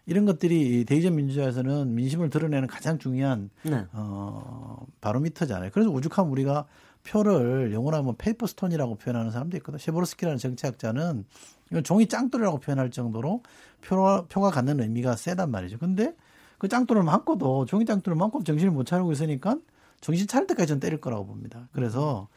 [0.06, 3.86] 이런 것들이 이 대의전 민주화에서는 민심을 드러내는 가장 중요한 네.
[3.92, 5.72] 어, 바로미터잖아요.
[5.74, 6.65] 그래서 오죽하면 우리가
[7.04, 9.78] 표를 영어로 하면 paper stone이라고 표현하는 사람도 있거든.
[9.78, 11.26] 셰보르스키라는 정치학자는
[11.72, 13.44] 이건 종이 짱돌이라고 표현할 정도로
[13.82, 15.78] 표가, 표가 갖는 의미가 세단 말이죠.
[15.78, 16.15] 근데
[16.60, 19.58] 그 짱돌을 맞고도 종이 짱돌을 맞고 정신을 못 차리고 있으니까
[20.02, 21.67] 정신 차릴 때까지 전 때릴 거라고 봅니다.
[21.72, 22.28] 그래서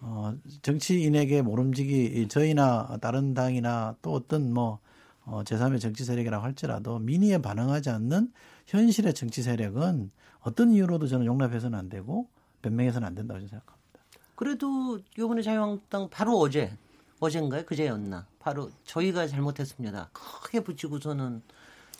[0.00, 4.80] 어, 정치인에게 모름지기 저희나 다른 당이나 또 어떤 뭐
[5.24, 8.32] 어, 제3의 정치 세력이라고 할지라도 민의에 반응하지 않는
[8.66, 12.28] 현실의 정치 세력은 어떤 이유로도 저는 용납해서는 안 되고
[12.62, 14.00] 변명해서는 안 된다고 생각합니다.
[14.34, 16.76] 그래도 이번에 자유한국당 바로 어제
[17.20, 17.64] 어젠가요?
[17.64, 18.26] 그제였나?
[18.40, 20.10] 바로 저희가 잘못했습니다.
[20.12, 21.42] 크게 붙이고서는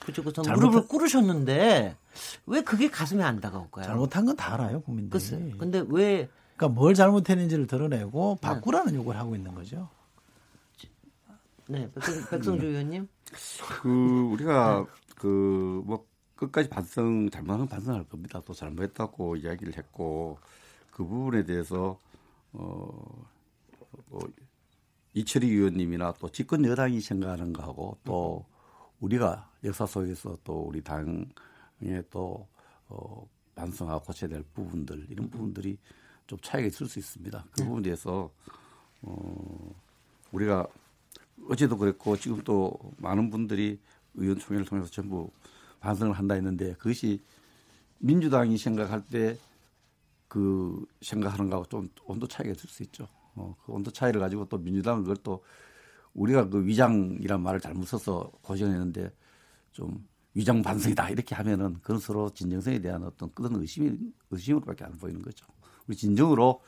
[0.06, 1.96] 잘못했- 무릎을 꿇으셨는데
[2.46, 3.84] 왜 그게 가슴에 안 다가올까요?
[3.86, 5.10] 잘못한 건 다 알아요, 국민들이.
[5.10, 5.52] 글쎄.
[5.58, 9.88] 근데 왜 그러니까 뭘 잘못했는지를 드러내고 바꾸라는 요구를 하고 있는 거죠.
[11.68, 13.08] 네, 백성, 백성 주 의원님?
[13.80, 13.88] 그
[14.32, 14.86] 우리가
[15.16, 16.04] 그 뭐
[16.36, 18.42] 끝까지 반성 잘못한 반성할 겁니다.
[18.44, 20.38] 또 잘못했다고 이야기를 했고
[20.90, 21.98] 그 부분에 대해서
[22.52, 23.24] 어,
[24.10, 24.18] 어
[25.14, 28.44] 이철희 의원님이나 또 집권 여당이 생각하는 거하고 또
[29.02, 32.48] 우리가 역사 속에서 또 우리 당또
[32.88, 35.78] 어, 반성하고 고쳐야 될 부분들 이런 부분들이
[36.26, 37.44] 좀 차이가 있을 수 있습니다.
[37.52, 37.64] 그 네.
[37.66, 38.30] 부분에 대해서
[39.02, 39.74] 어,
[40.32, 40.66] 우리가
[41.50, 43.78] 어제도 그랬고 지금 또 많은 분들이
[44.14, 45.30] 의원총회를 통해서 전부
[45.80, 47.20] 반성을 한다 했는데 그것이
[47.98, 49.38] 민주당이 생각할 때
[50.32, 53.06] 그 생각하는 거하고 좀 온도 차이가 있을 수 있죠.
[53.34, 55.44] 어, 그 온도 차이를 가지고 또 민주당은 그걸 또
[56.14, 59.12] 우리가 그 위장이란 말을 잘못 써서 고정했는데
[59.72, 63.98] 좀 위장 반성이다 이렇게 하면은 그런 서로 진정성에 대한 어떤 그런 의심이
[64.30, 65.46] 의심으로밖에 안 보이는 거죠.
[65.86, 66.62] 우리 진정으로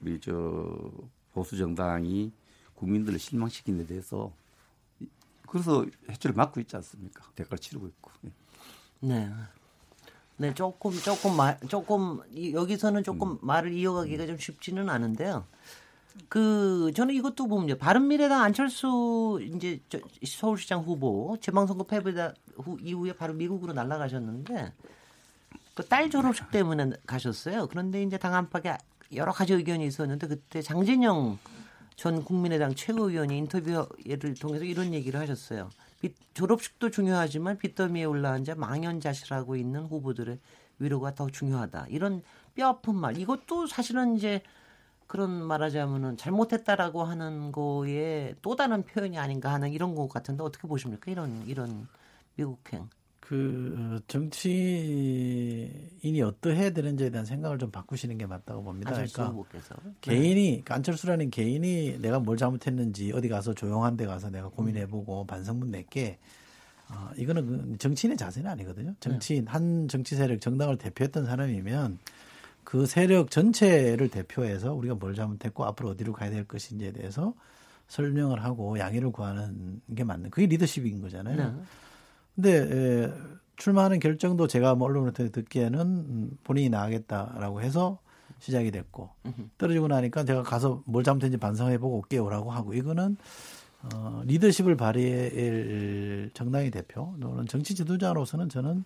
[0.00, 0.90] 우리 저
[1.32, 2.32] 보수 정당이
[2.74, 4.32] 국민들을 실망시킨 데 대해서
[5.48, 7.24] 그래서 해초를 막고 있지 않습니까?
[7.34, 8.10] 대가를 치르고 있고.
[8.22, 8.30] 네.
[9.00, 9.30] 네.
[10.36, 12.20] 네, 조금 조금 말 조금
[12.52, 13.38] 여기서는 조금 음.
[13.40, 15.46] 말을 이어가기가 좀 쉽지는 않은데요.
[16.28, 19.80] 그 저는 이것도 보면 바른미래당 안철수 이제
[20.26, 22.12] 서울시장 후보 지방선거 패배
[22.56, 24.72] 후 이후에 바로 미국으로 날아가셨는데
[25.74, 27.66] 그 딸 졸업식 때문에 가셨어요.
[27.66, 28.78] 그런데 이제 당 안팎에
[29.14, 31.38] 여러 가지 의견이 있었는데 그때 장진영
[31.96, 35.70] 전 국민의당 최고위원이 인터뷰를 통해서 이런 얘기를 하셨어요.
[36.34, 40.38] 졸업식도 중요하지만 빚더미에 올라앉아 망연자실하고 있는 후보들의
[40.78, 41.86] 위로가 더 중요하다.
[41.88, 42.22] 이런
[42.54, 43.18] 뼈아픈 말.
[43.18, 44.42] 이것도 사실은 이제
[45.06, 51.10] 그런 말하자면은 잘못했다라고 하는 거에 또 다른 표현이 아닌가 하는 이런 것 같은데 어떻게 보십니까?
[51.10, 51.86] 이런 이런
[52.36, 52.88] 미국행.
[53.20, 55.70] 그 어, 정치인이
[56.22, 58.92] 어떠해야 되는지에 대한 생각을 좀 바꾸시는 게 맞다고 봅니다.
[58.92, 59.74] 그러니까 후보께서.
[60.02, 65.70] 개인이 그러니까 안철수라는 개인이 내가 뭘 잘못했는지 어디 가서 조용한 데 가서 내가 고민해보고 반성문
[65.70, 66.18] 낼게
[66.90, 68.94] 어, 이거는 그 정치인의 자세는 아니거든요.
[69.00, 71.98] 정치인 한 정치 세력 정당을 대표했던 사람이면
[72.64, 77.34] 그 세력 전체를 대표해서 우리가 뭘 잘못했고 앞으로 어디로 가야 될 것인지에 대해서
[77.88, 81.36] 설명을 하고 양해를 구하는 게 맞는 그게 리더십인 거잖아요.
[81.36, 81.52] 네.
[82.34, 83.12] 근데 에,
[83.56, 87.98] 출마하는 결정도 제가 뭐 언론을 듣기에는 음, 본인이 나가겠다라고 해서
[88.40, 89.10] 시작이 됐고
[89.58, 93.16] 떨어지고 나니까 제가 가서 뭘 잘못했는지 반성해보고 올게요라고 하고 이거는
[93.82, 98.84] 어, 리더십을 발휘할 정당의 대표 또는 정치 지도자로서는 저는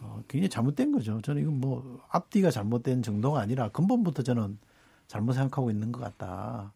[0.00, 1.20] 어, 굉장히 잘못된 거죠.
[1.22, 4.58] 저는 이건 뭐 앞뒤가 잘못된 정도가 아니라 근본부터 저는
[5.06, 6.72] 잘못 생각하고 있는 것 같다.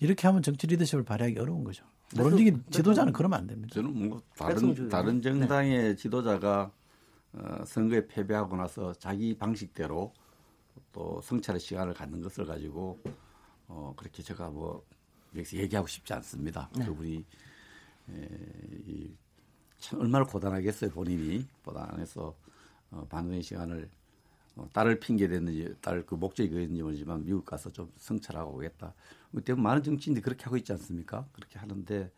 [0.00, 1.84] 이렇게 하면 정치 리더십을 발휘하기 어려운 거죠.
[2.16, 3.74] 모론지기 지도자는 그러면 안 됩니다.
[3.74, 5.30] 저는 뭐 다른 다른 네.
[5.30, 5.96] 정당의 네.
[5.96, 6.70] 지도자가
[7.34, 10.12] 어, 선거에 패배하고 나서 자기 방식대로
[10.92, 12.98] 또 성찰의 시간을 갖는 것을 가지고
[13.66, 14.84] 어, 그렇게 제가 뭐
[15.36, 16.70] 여기서 얘기하고 싶지 않습니다.
[16.76, 16.86] 네.
[16.86, 17.24] 그분이
[18.10, 18.28] 에,
[18.86, 19.10] 이,
[19.78, 22.34] 참 얼마나 고단하겠어요 본인이 고단해서
[22.90, 23.88] 어, 반성의 시간을
[24.56, 28.94] 어, 딸을 핑계 댔는지 딸 그 목적이 그랬는지 모르지만 미국 가서 좀 성찰하고 오겠다.
[29.34, 31.26] 그때 많은 정치인들이 그렇게 하고 있지 않습니까?
[31.32, 32.10] 그렇게 하는데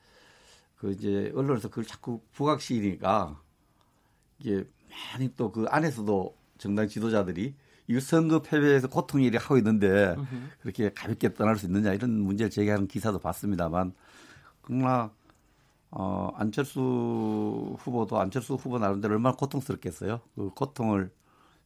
[0.77, 3.39] 그 이제 언론에서 그걸 자꾸 부각시키니까
[4.39, 4.65] 이게
[5.13, 7.55] 많이 또 그 안에서도 정당 지도자들이
[7.89, 10.15] 이 선거 패배에서 고통 일이 하고 있는데
[10.63, 13.93] 그렇게 가볍게 떠날 수 있느냐 이런 문제를 제기하는 기사도 봤습니다만
[14.63, 15.13] 그러나
[15.93, 20.21] 어, 안철수 후보도 안철수 후보 나름대로 얼마나 고통스럽겠어요.
[20.35, 21.11] 그 고통을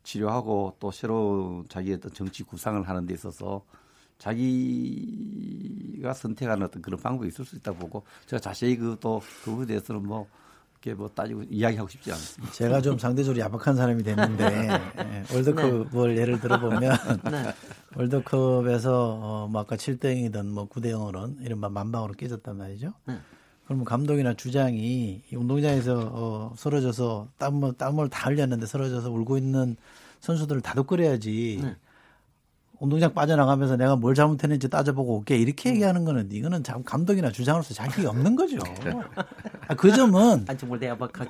[0.02, 3.64] 치료하고 또 새로운 자기의 어떤 정치 구상을 하는 데 있어서
[4.18, 10.26] 자기가 선택하는 어떤 그런 방법이 있을 수 있다고 보고 제가 자세히 그또 그거에 대해서는 뭐
[10.84, 12.54] 이렇게 뭐 따지고 이야기하고 싶지 않습니다.
[12.54, 14.44] 제가 좀 상대적으로 야박한 사람이 됐는데
[15.00, 16.20] 예, 월드컵을 네.
[16.20, 16.80] 예를 들어보면
[17.30, 17.54] 네.
[17.96, 22.92] 월드컵에서 어, 뭐 아까 7대 0이든 뭐 9대 0으로는 이른바 만방으로 깨졌단 말이죠.
[23.06, 23.18] 네.
[23.64, 29.77] 그러면 감독이나 주장이 운동장에서 어, 쓰러져서 땀을 땀을 다 흘렸는데 쓰러져서 울고 있는
[30.20, 31.61] 선수들을 다독거려야지.
[31.62, 31.77] 네.
[32.81, 35.74] 운동장 빠져나가면서 내가 뭘 잘못했는지 따져보고 올게 이렇게 음.
[35.74, 38.59] 얘기하는 거는 이거는 참 감독이나 주장으로서 자격이 없는 거죠.
[39.68, 40.44] 아, 그 점은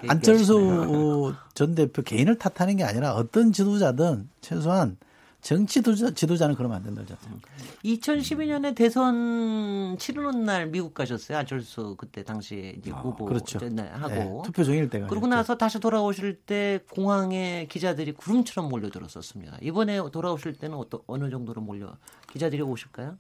[0.09, 4.97] 안철수 전 대표 개인을 탓하는 게 아니라 어떤 지도자든 최소한
[5.45, 7.39] 정치 지도자, 는 그러면 안 된다고 저는.
[7.85, 11.37] 2012년에 대선 치르는 날 미국 가셨어요.
[11.37, 13.59] 안철수 그때 당시 이제 아, 후보 그렇죠.
[13.59, 19.59] 하고 네, 투표 종일 때가 그러고 나서 다시 돌아오실 때 공항에 기자들이 구름처럼 몰려들었었습니다.
[19.61, 21.95] 이번에 돌아오실 때는 어떤 어느 정도로 몰려
[22.33, 23.19] 기자들이 오실까요?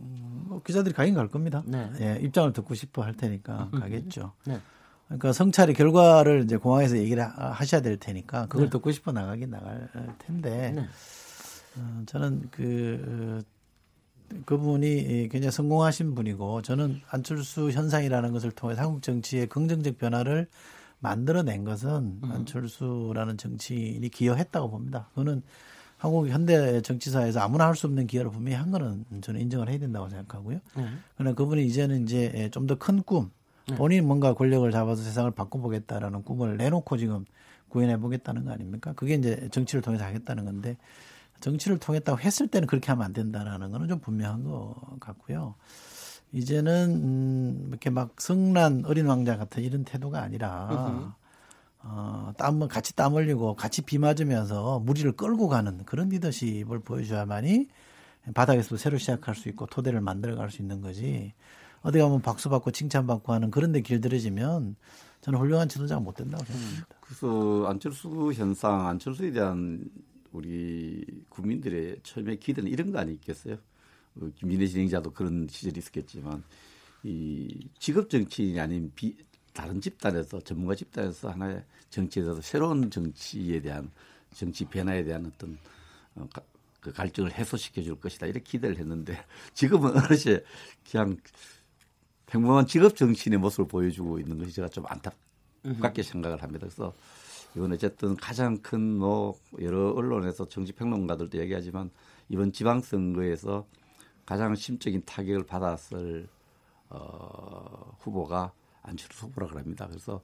[0.00, 1.62] 음, 뭐 기자들이 가긴 갈 겁니다.
[1.66, 1.90] 네.
[2.00, 3.80] 예, 입장을 듣고 싶어 할 테니까 음.
[3.80, 4.32] 가겠죠.
[4.46, 4.58] 네.
[5.08, 8.70] 그러니까 성찰의 결과를 이제 공항에서 얘기를 하셔야 될 테니까 그걸 네.
[8.70, 10.88] 듣고 싶어 나가긴 나갈 텐데.
[11.78, 11.82] 네.
[11.84, 13.42] 어, 저는 그
[14.44, 20.48] 그분이 굉장히 성공하신 분이고 저는 안철수 현상이라는 것을 통해 한국 정치의 긍정적 변화를
[21.00, 21.88] 만들어낸 것은
[22.22, 22.30] 음.
[22.32, 25.06] 안철수라는 정치인이 기여했다고 봅니다.
[25.10, 25.42] 그거는
[25.96, 30.08] 한국 현대 정치사에서 아무나 할 수 없는 기여를 분명히 한 거는 저는 인정을 해야 된다고
[30.08, 30.60] 생각하고요.
[30.76, 31.02] 음.
[31.16, 33.30] 그러나 그분이 이제는 이제 좀 더 큰 꿈,
[33.66, 33.76] 네.
[33.76, 37.24] 본인이 뭔가 권력을 잡아서 세상을 바꿔보겠다라는 꿈을 내놓고 지금
[37.68, 38.92] 구현해 보겠다는 거 아닙니까?
[38.94, 40.76] 그게 이제 정치를 통해서 하겠다는 건데
[41.40, 45.54] 정치를 통했다고 했을 때는 그렇게 하면 안 된다라는 거는 좀 분명한 것 같고요.
[46.32, 51.14] 이제는 음, 이렇게 막 성난 어린 왕자 같은 이런 태도가 아니라
[51.80, 57.68] 어, 땀 같이 땀 흘리고 같이 비 맞으면서 무리를 끌고 가는 그런 리더십을 보여줘야만이
[58.34, 61.32] 바닥에서 새로 시작할 수 있고 토대를 만들어갈 수 있는 거지.
[61.80, 64.76] 어디 가면 박수 받고 칭찬받고 하는 그런 데 길들여지면
[65.20, 66.86] 저는 훌륭한 지도자가 못 된다고 생각합니다.
[67.00, 69.84] 그래서 안철수 현상, 안철수에 대한
[70.38, 73.58] 우리 국민들의 처음에 기대는 이런 거 아니겠어요?
[74.20, 76.44] 어, 김진애 진행자도 그런 시절이 있었겠지만
[77.02, 79.16] 이 직업 정치인이 아닌 비,
[79.52, 83.90] 다른 집단에서 전문가 집단에서 하나의 정치에 대해서 새로운 정치에 대한
[84.32, 85.58] 정치 변화에 대한 어떤
[86.14, 86.40] 어, 가,
[86.80, 89.18] 그 갈증을 해소시켜 줄 것이다 이렇게 기대를 했는데
[89.54, 90.44] 지금은 어느새
[90.88, 91.16] 그냥
[92.26, 96.66] 평범한 직업 정치인의 모습을 보여주고 있는 것이 제가 좀 안타깝게 생각을 합니다.
[96.66, 96.94] 그래서
[97.58, 101.90] 이건 어쨌든 가장 큰 뭐 여러 언론에서 정치 평론가들도 얘기하지만
[102.28, 103.66] 이번 지방 선거에서
[104.24, 106.28] 가장 심적인 타격을 받았을
[106.90, 109.86] 어, 후보가 안철수 후보라 그럽니다.
[109.88, 110.22] 그래서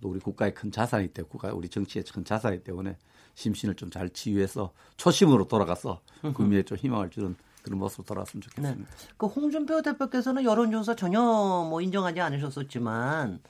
[0.00, 2.96] 또 우리 국가의 큰 자산이 때문에 국가 우리 정치의 큰 자산이기 때문에
[3.34, 6.00] 심신을 좀 잘 치유해서 초심으로 돌아가서
[6.34, 8.80] 국민의 좀 희망을 주는 그런 모습으로 돌아왔으면 좋겠습니다.
[8.80, 8.86] 네.
[9.16, 13.40] 그 홍준표 대표께서는 여론조사 전혀 뭐 인정하지 않으셨었지만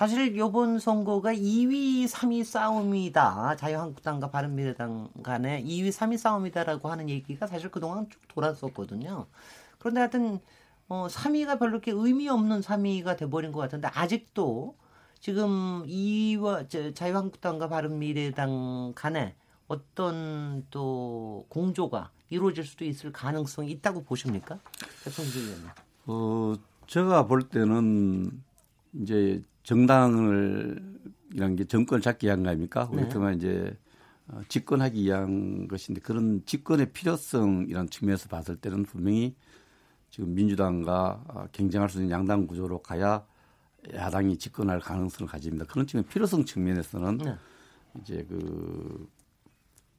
[0.00, 3.56] 사실 이번 선거가 2위, 3위 싸움이다.
[3.56, 9.26] 자유한국당과 바른미래당 간에 2위, 3위 싸움이다라고 하는 얘기가 사실 그동안 쭉 돌았었거든요.
[9.78, 10.40] 그런데 하여튼
[10.88, 14.74] 어, 3위가 별로 이렇게 의미 없는 3위가 돼버린 것 같은데 아직도
[15.18, 19.36] 지금 2위와 자유한국당과 바른미래당 간에
[19.68, 24.60] 어떤 또 공조가 이루어질 수도 있을 가능성이 있다고 보십니까?
[25.04, 25.68] 대통령 의원님.
[26.06, 26.54] 어,
[26.86, 28.42] 제가 볼 때는
[28.94, 30.82] 이제 정당을
[31.32, 32.88] 이란 게 정권을 잡기 위한 거 아닙니까?
[32.90, 32.96] 네.
[32.96, 33.78] 그렇지만 이제
[34.26, 39.36] 어, 집권하기 위한 것인데 그런 집권의 필요성이라는 측면에서 봤을 때는 분명히
[40.10, 43.24] 지금 민주당과 어, 경쟁할 수 있는 양당 구조로 가야
[43.94, 45.66] 야당이 집권할 가능성을 가집니다.
[45.66, 47.36] 그런 측면 필요성 측면에서는 네.
[48.00, 49.08] 이제 그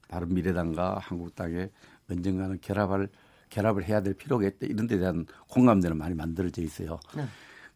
[0.10, 1.72] 바른 미래당과 한국당의
[2.10, 3.08] 언젠가는 결합을
[3.50, 7.00] 결합을 해야 될 필요가 있다 이런 데 대한 공감대는 많이 만들어져 있어요.
[7.16, 7.26] 네.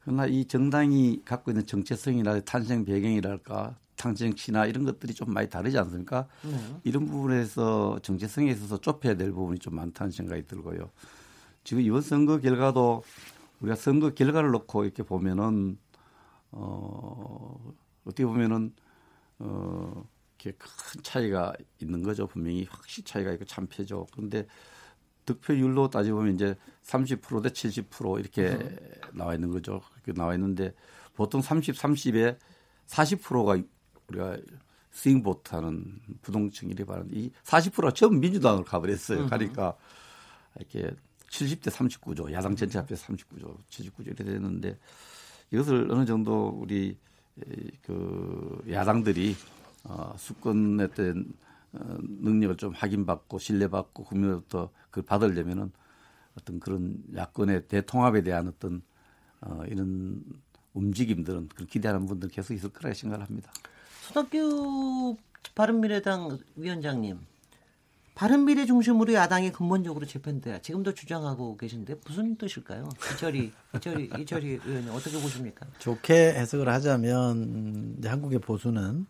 [0.06, 6.28] 그러나 이 정당이 갖고 있는 정체성이나 탄생 배경이랄까 탄생치나 이런 것들이 좀 많이 다르지 않습니까?
[6.44, 6.80] 네.
[6.84, 10.92] 이런 부분에서 정체성에 있어서 좁혀야 될 부분이 좀 많다는 생각이 들고요.
[11.64, 13.04] 지금 이번 선거 결과도
[13.62, 15.80] 우리가 선거 결과를 놓고 이렇게 보면은
[16.52, 17.74] 어
[18.06, 18.74] 어떻게 보면은
[19.40, 20.06] 어
[20.38, 22.28] 이렇게 큰 차이가 있는 거죠.
[22.28, 24.06] 분명히 확실히 차이가 있고 참패죠.
[24.12, 24.46] 그런데
[25.26, 28.78] 득표율로 따지보면 이제 30%대 70% 이렇게 음.
[29.14, 29.82] 나와 있는 거죠.
[29.94, 30.74] 그렇게 나와 있는데
[31.16, 32.38] 보통 30, 30에
[32.88, 33.62] 40%가
[34.08, 34.38] 우리가
[34.92, 39.24] 스윙보트하는 부동층 이래 말하는 이 40%가 전부 민주당을 가버렸어요.
[39.24, 39.28] 음.
[39.28, 39.76] 가니까
[40.58, 40.92] 이렇게
[41.30, 44.78] 70대 39조, 야당 전체 합해서 39조, 79조 이렇게 됐는데
[45.52, 46.98] 이것을 어느 정도 우리
[47.82, 49.36] 그 야당들이
[49.84, 50.16] 어, 어,
[52.00, 55.72] 능력을 좀 확인받고 신뢰받고 국민으로부터 그 받으려면은
[56.38, 58.82] 어떤 그런 야권의 대통합에 대한 어떤
[59.42, 60.24] 어, 이런
[60.74, 63.52] 움직임들은 그 기대하는 분들 계속 있을 거라 생각을 합니다.
[64.02, 65.18] 손학규
[65.54, 67.20] 바른미래당 위원장님,
[68.16, 72.90] 바른미래 중심으로 야당이 근본적으로 재편돼야 지금도 주장하고 계신데 무슨 뜻일까요?
[73.14, 75.66] 이철이 이철이 이철이 의원님 어떻게 보십니까?
[75.80, 79.06] 좋게 해석을 하자면 이제 한국의 보수는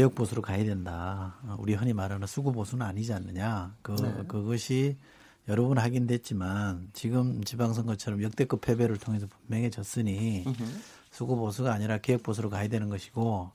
[0.00, 1.36] 개혁 보수로 가야 된다.
[1.58, 3.76] 우리 흔히 말하는 수구 보수는 아니지 않느냐.
[3.82, 4.24] 그 네.
[4.26, 4.96] 그것이
[5.46, 10.46] 여러 번 확인됐지만 지금 지방선거처럼 역대급 패배를 통해서 분명해졌으니
[11.10, 13.50] 수구 보수가 아니라 개혁 보수로 가야 되는 것이고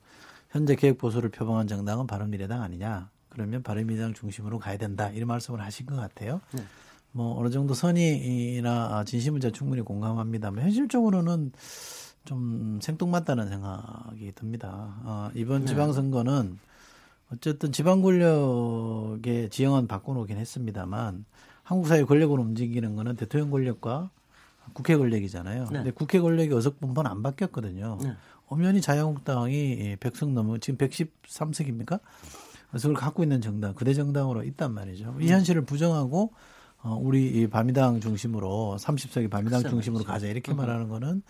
[0.50, 3.10] 현재 개혁 보수를 표방한 정당은 바른미래당 아니냐.
[3.28, 5.10] 그러면 바른미래당 중심으로 가야 된다.
[5.10, 6.40] 이런 말씀을 하신 것 같아요.
[6.52, 6.62] 네.
[7.10, 11.50] 뭐 어느 정도 선의나 진심은 제가 충분히 공감합니다만 현실적으로는
[12.26, 14.94] 좀 생뚱맞다는 생각이 듭니다.
[15.04, 15.66] 어, 이번 네.
[15.68, 16.58] 지방선거는
[17.32, 21.24] 어쨌든 지방 권력의 지형은 바꿔놓긴 했습니다만
[21.62, 24.10] 한국 사회 권력을 움직이는 거는 대통령 권력과
[24.72, 25.64] 국회 권력이잖아요.
[25.64, 25.70] 네.
[25.70, 27.98] 근데 국회 권력이 어석분번 안 바뀌었거든요.
[28.02, 28.14] 네.
[28.48, 32.00] 엄연히 자유한국당이 100석 넘어 지금 113석입니까?
[32.70, 35.16] 그래서 그걸 갖고 있는 정당, 그대 정당으로 있단 말이죠.
[35.20, 36.32] 이 현실을 부정하고
[36.82, 41.22] 어, 우리 이 바미당 중심으로 30석이 바미당 중심으로 가자 이렇게 말하는 거는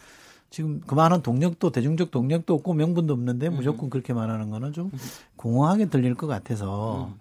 [0.50, 4.90] 지금 그만한 동력도 대중적 동력도 없고 명분도 없는데 무조건 그렇게 말하는 거는 좀
[5.36, 7.14] 공허하게 들릴 것 같아서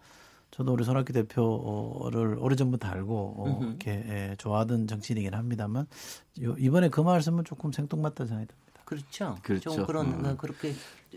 [0.52, 5.86] 저도 우리 손학규 대표를 오래전부터 알고 어, 이렇게 예, 좋아하던 정치인이긴 합니다만
[6.38, 8.66] 이번에 그 말씀은 조금 생뚱맞다 생각이 듭니다.
[8.86, 9.36] 그렇죠.
[9.42, 9.72] 그렇죠.
[9.72, 10.38] 좀 그런 음.
[10.38, 10.74] 그렇게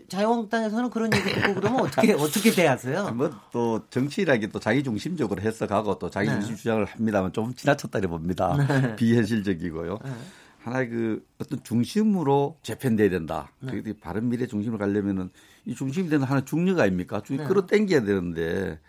[0.09, 3.11] 자유한국당에서는 그런 얘기 듣고 그러면 어떻게 어떻게 대하세요?
[3.11, 6.33] 뭐또 정치라기 또 자기 중심적으로 해석하고 또 자기 네.
[6.39, 8.95] 중심 주장을 합니다만 좀 지나쳤다고 봅니다.
[8.97, 9.99] 비현실적이고요.
[10.59, 13.51] 하나의 그 어떤 중심으로 재편돼야 된다.
[13.61, 15.29] 그 바른 미래 중심으로 가려면은
[15.65, 17.21] 이 중심이 되는 하나 중력 아닙니까?
[17.21, 17.45] 중 네.
[17.45, 18.79] 끌어 당겨야 되는데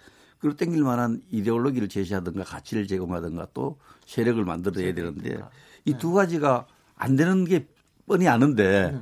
[0.40, 5.38] 끌어 당길 만한 이데올로기를 제시하든가 가치를 제공하든가 또 세력을 만들어야 되는데
[5.84, 6.66] 이두 가지가
[6.96, 7.66] 안 되는 게
[8.06, 8.98] 뻔히 아는데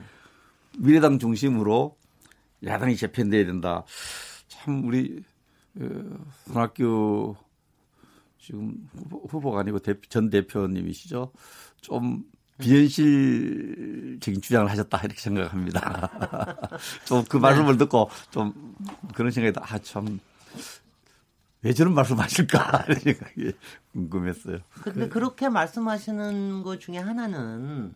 [0.78, 1.96] 미래당 중심으로
[2.64, 3.84] 야당이 재편돼야 된다.
[4.48, 5.22] 참 우리
[5.80, 5.86] 어,
[6.44, 7.34] 손학규
[8.38, 11.32] 지금 후보, 후보가 아니고 대, 전 대표님이시죠.
[11.80, 12.24] 좀
[12.59, 16.11] 비현실적인 주장을 하셨다 이렇게 생각합니다.
[17.06, 18.74] 좀 그 말씀을 듣고 좀
[19.14, 20.18] 그런 생각이 아참
[21.62, 23.52] 왜 저런 말씀하실까 이런 생각이
[23.92, 24.59] 궁금했어요.
[24.82, 27.94] 근데 그, 렇게 말씀하시는 것 중에 하나는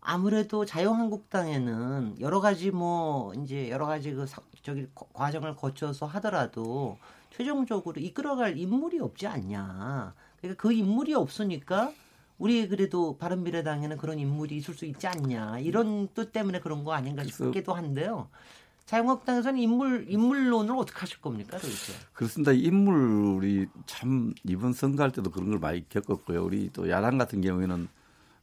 [0.00, 6.98] 아무래도 자유한국당에는 여러 가지 뭐 이제 여러 가지 그 사- 저기 거- 과정을 거쳐서 하더라도
[7.36, 10.14] 최종적으로 이끌어갈 인물이 없지 않냐.
[10.40, 11.92] 그러니까 그 인물이 없으니까
[12.38, 17.24] 우리 그래도 바른미래당에는 그런 인물이 있을 수 있지 않냐 이런 뜻 때문에 그런 거 아닌가
[17.24, 18.28] 싶기도 한데요.
[18.84, 21.92] 자유한국당에서는 인물 인물론을 어떻게 하실 겁니까 도대체?
[22.12, 22.52] 그렇습니다.
[22.52, 26.44] 인물이 참 이번 선거할 때도 그런 걸 많이 겪었고요.
[26.44, 27.88] 우리 또 야당 같은 경우에는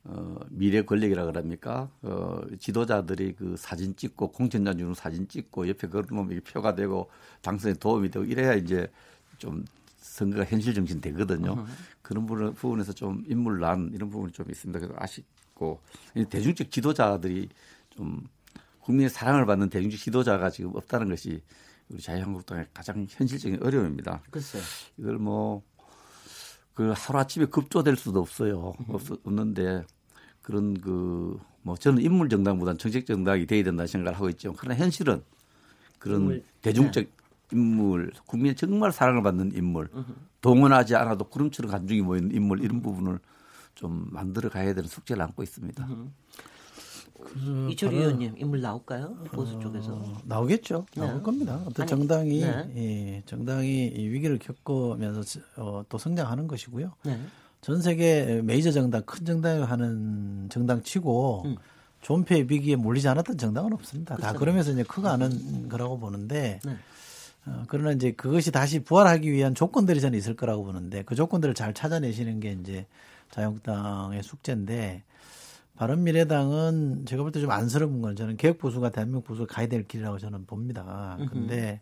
[0.05, 1.89] 어, 미래 권력이라 그럽니까?
[2.01, 5.87] 어, 지도자들이 그 사진 찍고 공천장 주는 사진 찍고 옆에
[6.31, 7.09] 이게 표가 되고
[7.41, 8.91] 당선에 도움이 되고 이래야 이제
[9.37, 9.63] 좀
[10.13, 11.65] 선거가 현실 정신 되거든요.
[12.03, 14.79] 그런 부분- 부분에서 좀 인물난 이런 부분이 좀 있습니다.
[14.79, 15.81] 그래서 아쉽고
[16.15, 17.49] 이 대중적 지도자들이
[17.89, 18.21] 좀
[18.81, 21.41] 국민의 사랑을 받는 대중적 지도자가 지금 없다는 것이
[21.89, 24.21] 우리 자유한국당의 가장 현실적인 어려움입니다.
[24.29, 24.61] 글쎄요.
[24.97, 25.63] 이걸 뭐,
[26.75, 28.73] 그 하루 아침에 급조될 수도 없어요.
[28.81, 28.93] 음.
[28.93, 29.83] 없, 없는데
[30.43, 34.53] 그런 그, 뭐 저는 인물 정당보다는 정책 정당이 돼야 된다 생각을 하고 있죠.
[34.57, 35.23] 그러나 현실은
[35.97, 36.43] 그런 인물, 네.
[36.61, 37.05] 대중적
[37.53, 39.89] 인물, 국민의 정말 사랑을 받는 인물,
[40.41, 43.19] 동원하지 않아도 구름처럼 간중이 모이는 인물 이런 부분을
[43.75, 45.87] 좀 만들어 가야 되는 숙제를 안고 있습니다.
[47.69, 49.15] 이철희 의원님 인물 나올까요?
[49.31, 49.93] 보수 쪽에서.
[49.93, 50.85] 어, 나오겠죠.
[50.95, 51.05] 네.
[51.05, 51.61] 나올 겁니다.
[51.65, 52.73] 어떤 아니, 정당이 네.
[52.75, 56.91] 예, 정당이 이 위기를 겪으면서 어, 또 성장하는 것이고요.
[57.03, 57.19] 네.
[57.61, 61.55] 전 세계 메이저 정당, 큰 정당을 하는 정당치고 음.
[62.01, 64.15] 존폐 위기에 몰리지 않았던 정당은 없습니다.
[64.15, 64.39] 다 그렇죠.
[64.39, 66.77] 그러면서 이제 커가는 거라고 보는데 네.
[67.45, 71.73] 어, 그러나 이제 그것이 다시 부활하기 위한 조건들이 저는 있을 거라고 보는데 그 조건들을 잘
[71.73, 72.85] 찾아내시는 게 이제
[73.31, 75.03] 자유한국당의 숙제인데
[75.75, 80.45] 바른미래당은 제가 볼 때 좀 안쓰러운 건 저는 개혁보수가 대한민국 보수가 가야 될 길이라고 저는
[80.45, 81.17] 봅니다.
[81.29, 81.81] 근데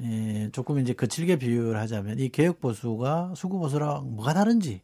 [0.00, 4.80] 예, 조금 이제 거칠게 비유를 하자면 이 개혁보수가 수구보수랑 뭐가 다른지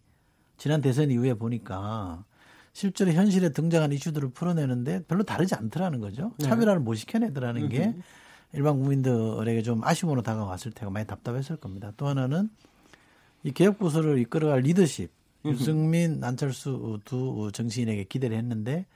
[0.57, 2.25] 지난 대선 이후에 보니까
[2.73, 6.33] 실제로 현실에 등장한 이슈들을 풀어내는데 별로 다르지 않더라는 거죠.
[6.39, 7.95] 차별화를 못 시켜내더라는 게
[8.53, 11.93] 일반 국민들에게 좀 아쉬움으로 다가왔을 테고 많이 답답했을 겁니다.
[11.97, 12.49] 또 하나는
[13.45, 15.11] 이 개혁보수를 이끌어갈 리더십
[15.45, 18.87] 유승민, 안철수 두 정치인에게 기대를 했는데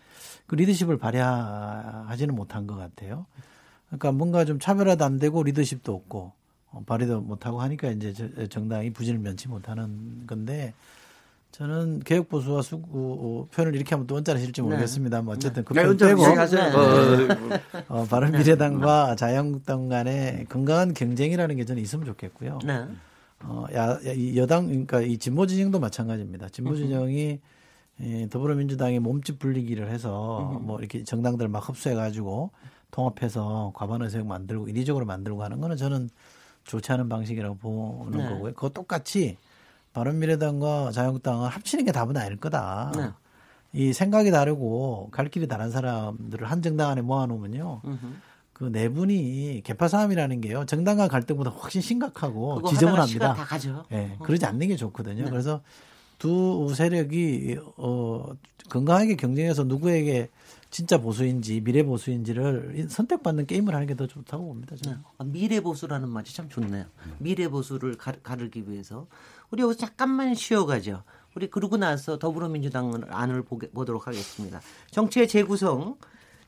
[0.46, 3.26] 그 리더십을 발휘하지는 못한 것 같아요.
[3.86, 6.32] 그러니까 뭔가 좀 차별화도 안 되고 리더십도 없고
[6.72, 10.72] 어, 발휘도 못하고 하니까 이제 저- 정당이 부진을 면치 못하는 건데
[11.52, 12.88] 저는 개혁 보수와 수구
[13.20, 16.22] 어, 표현을 이렇게 하면 또 언짢아 실지 모르겠습니다만 어쨌든 그 네, 표현 빼고?
[16.26, 17.34] 네.
[17.88, 22.60] 어, 어, 바른 미래당과 자유한국당 간의 건강한 경쟁이라는 게 저는 있으면 좋겠고요.
[22.64, 22.86] 네.
[23.40, 26.48] 어, 야, 야, 이 여당, 그러니까 이 진보 진영도 마찬가지입니다.
[26.48, 27.40] 진보 진영이
[28.00, 32.50] 예, 더불어민주당이 몸집 불리기를 해서 뭐 이렇게 정당들 막 흡수해 가지고
[32.90, 36.08] 통합해서 과반 의석 만들고 인위적으로 만들고 하는 거는 저는
[36.64, 38.28] 좋지 않은 방식이라고 보는 네.
[38.28, 38.54] 거고요.
[38.54, 39.36] 그거 똑같이
[39.92, 42.92] 바른미래당과 자유한국당을 합치는 게 답은 아닐 거다.
[42.96, 43.10] 네.
[43.74, 47.80] 이 생각이 다르고 갈 길이 다른 사람들을 한 정당 안에 모아놓으면요.
[48.52, 50.64] 그네 분이 개파 싸움이라는 게요.
[50.66, 53.34] 정당 간 갈등보다 훨씬 심각하고 지저분합니다.
[53.34, 53.84] 다 가죠.
[53.92, 55.24] 예, 그러지 않는 게 좋거든요.
[55.24, 55.30] 네.
[55.30, 55.62] 그래서
[56.18, 58.26] 두 세력이 어
[58.68, 60.28] 건강하게 경쟁해서 누구에게
[60.72, 64.74] 진짜 보수인지 미래 보수인지를 선택받는 게임을 하는 게 더 좋다고 봅니다.
[64.74, 64.96] 저는.
[64.98, 65.04] 네.
[65.18, 66.86] 아, 미래 보수라는 말이 참 좋네요.
[67.18, 69.06] 미래 보수를 가, 가르기 위해서
[69.50, 71.02] 우리 여기서 잠깐만 쉬어가죠.
[71.36, 74.62] 우리 그러고 나서 더불어민주당 안을 보게, 보도록 하겠습니다.
[74.90, 75.98] 정치의 재구성,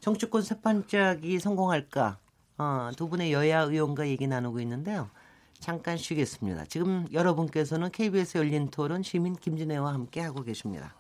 [0.00, 2.18] 정치권 세판짝이 성공할까?
[2.56, 5.10] 어, 두 분의 여야 의원과 얘기 나누고 있는데요.
[5.60, 6.64] 잠깐 쉬겠습니다.
[6.64, 10.94] 지금 여러분께서는 KBS 열린 토론 시민 김진애와 함께 하고 계십니다.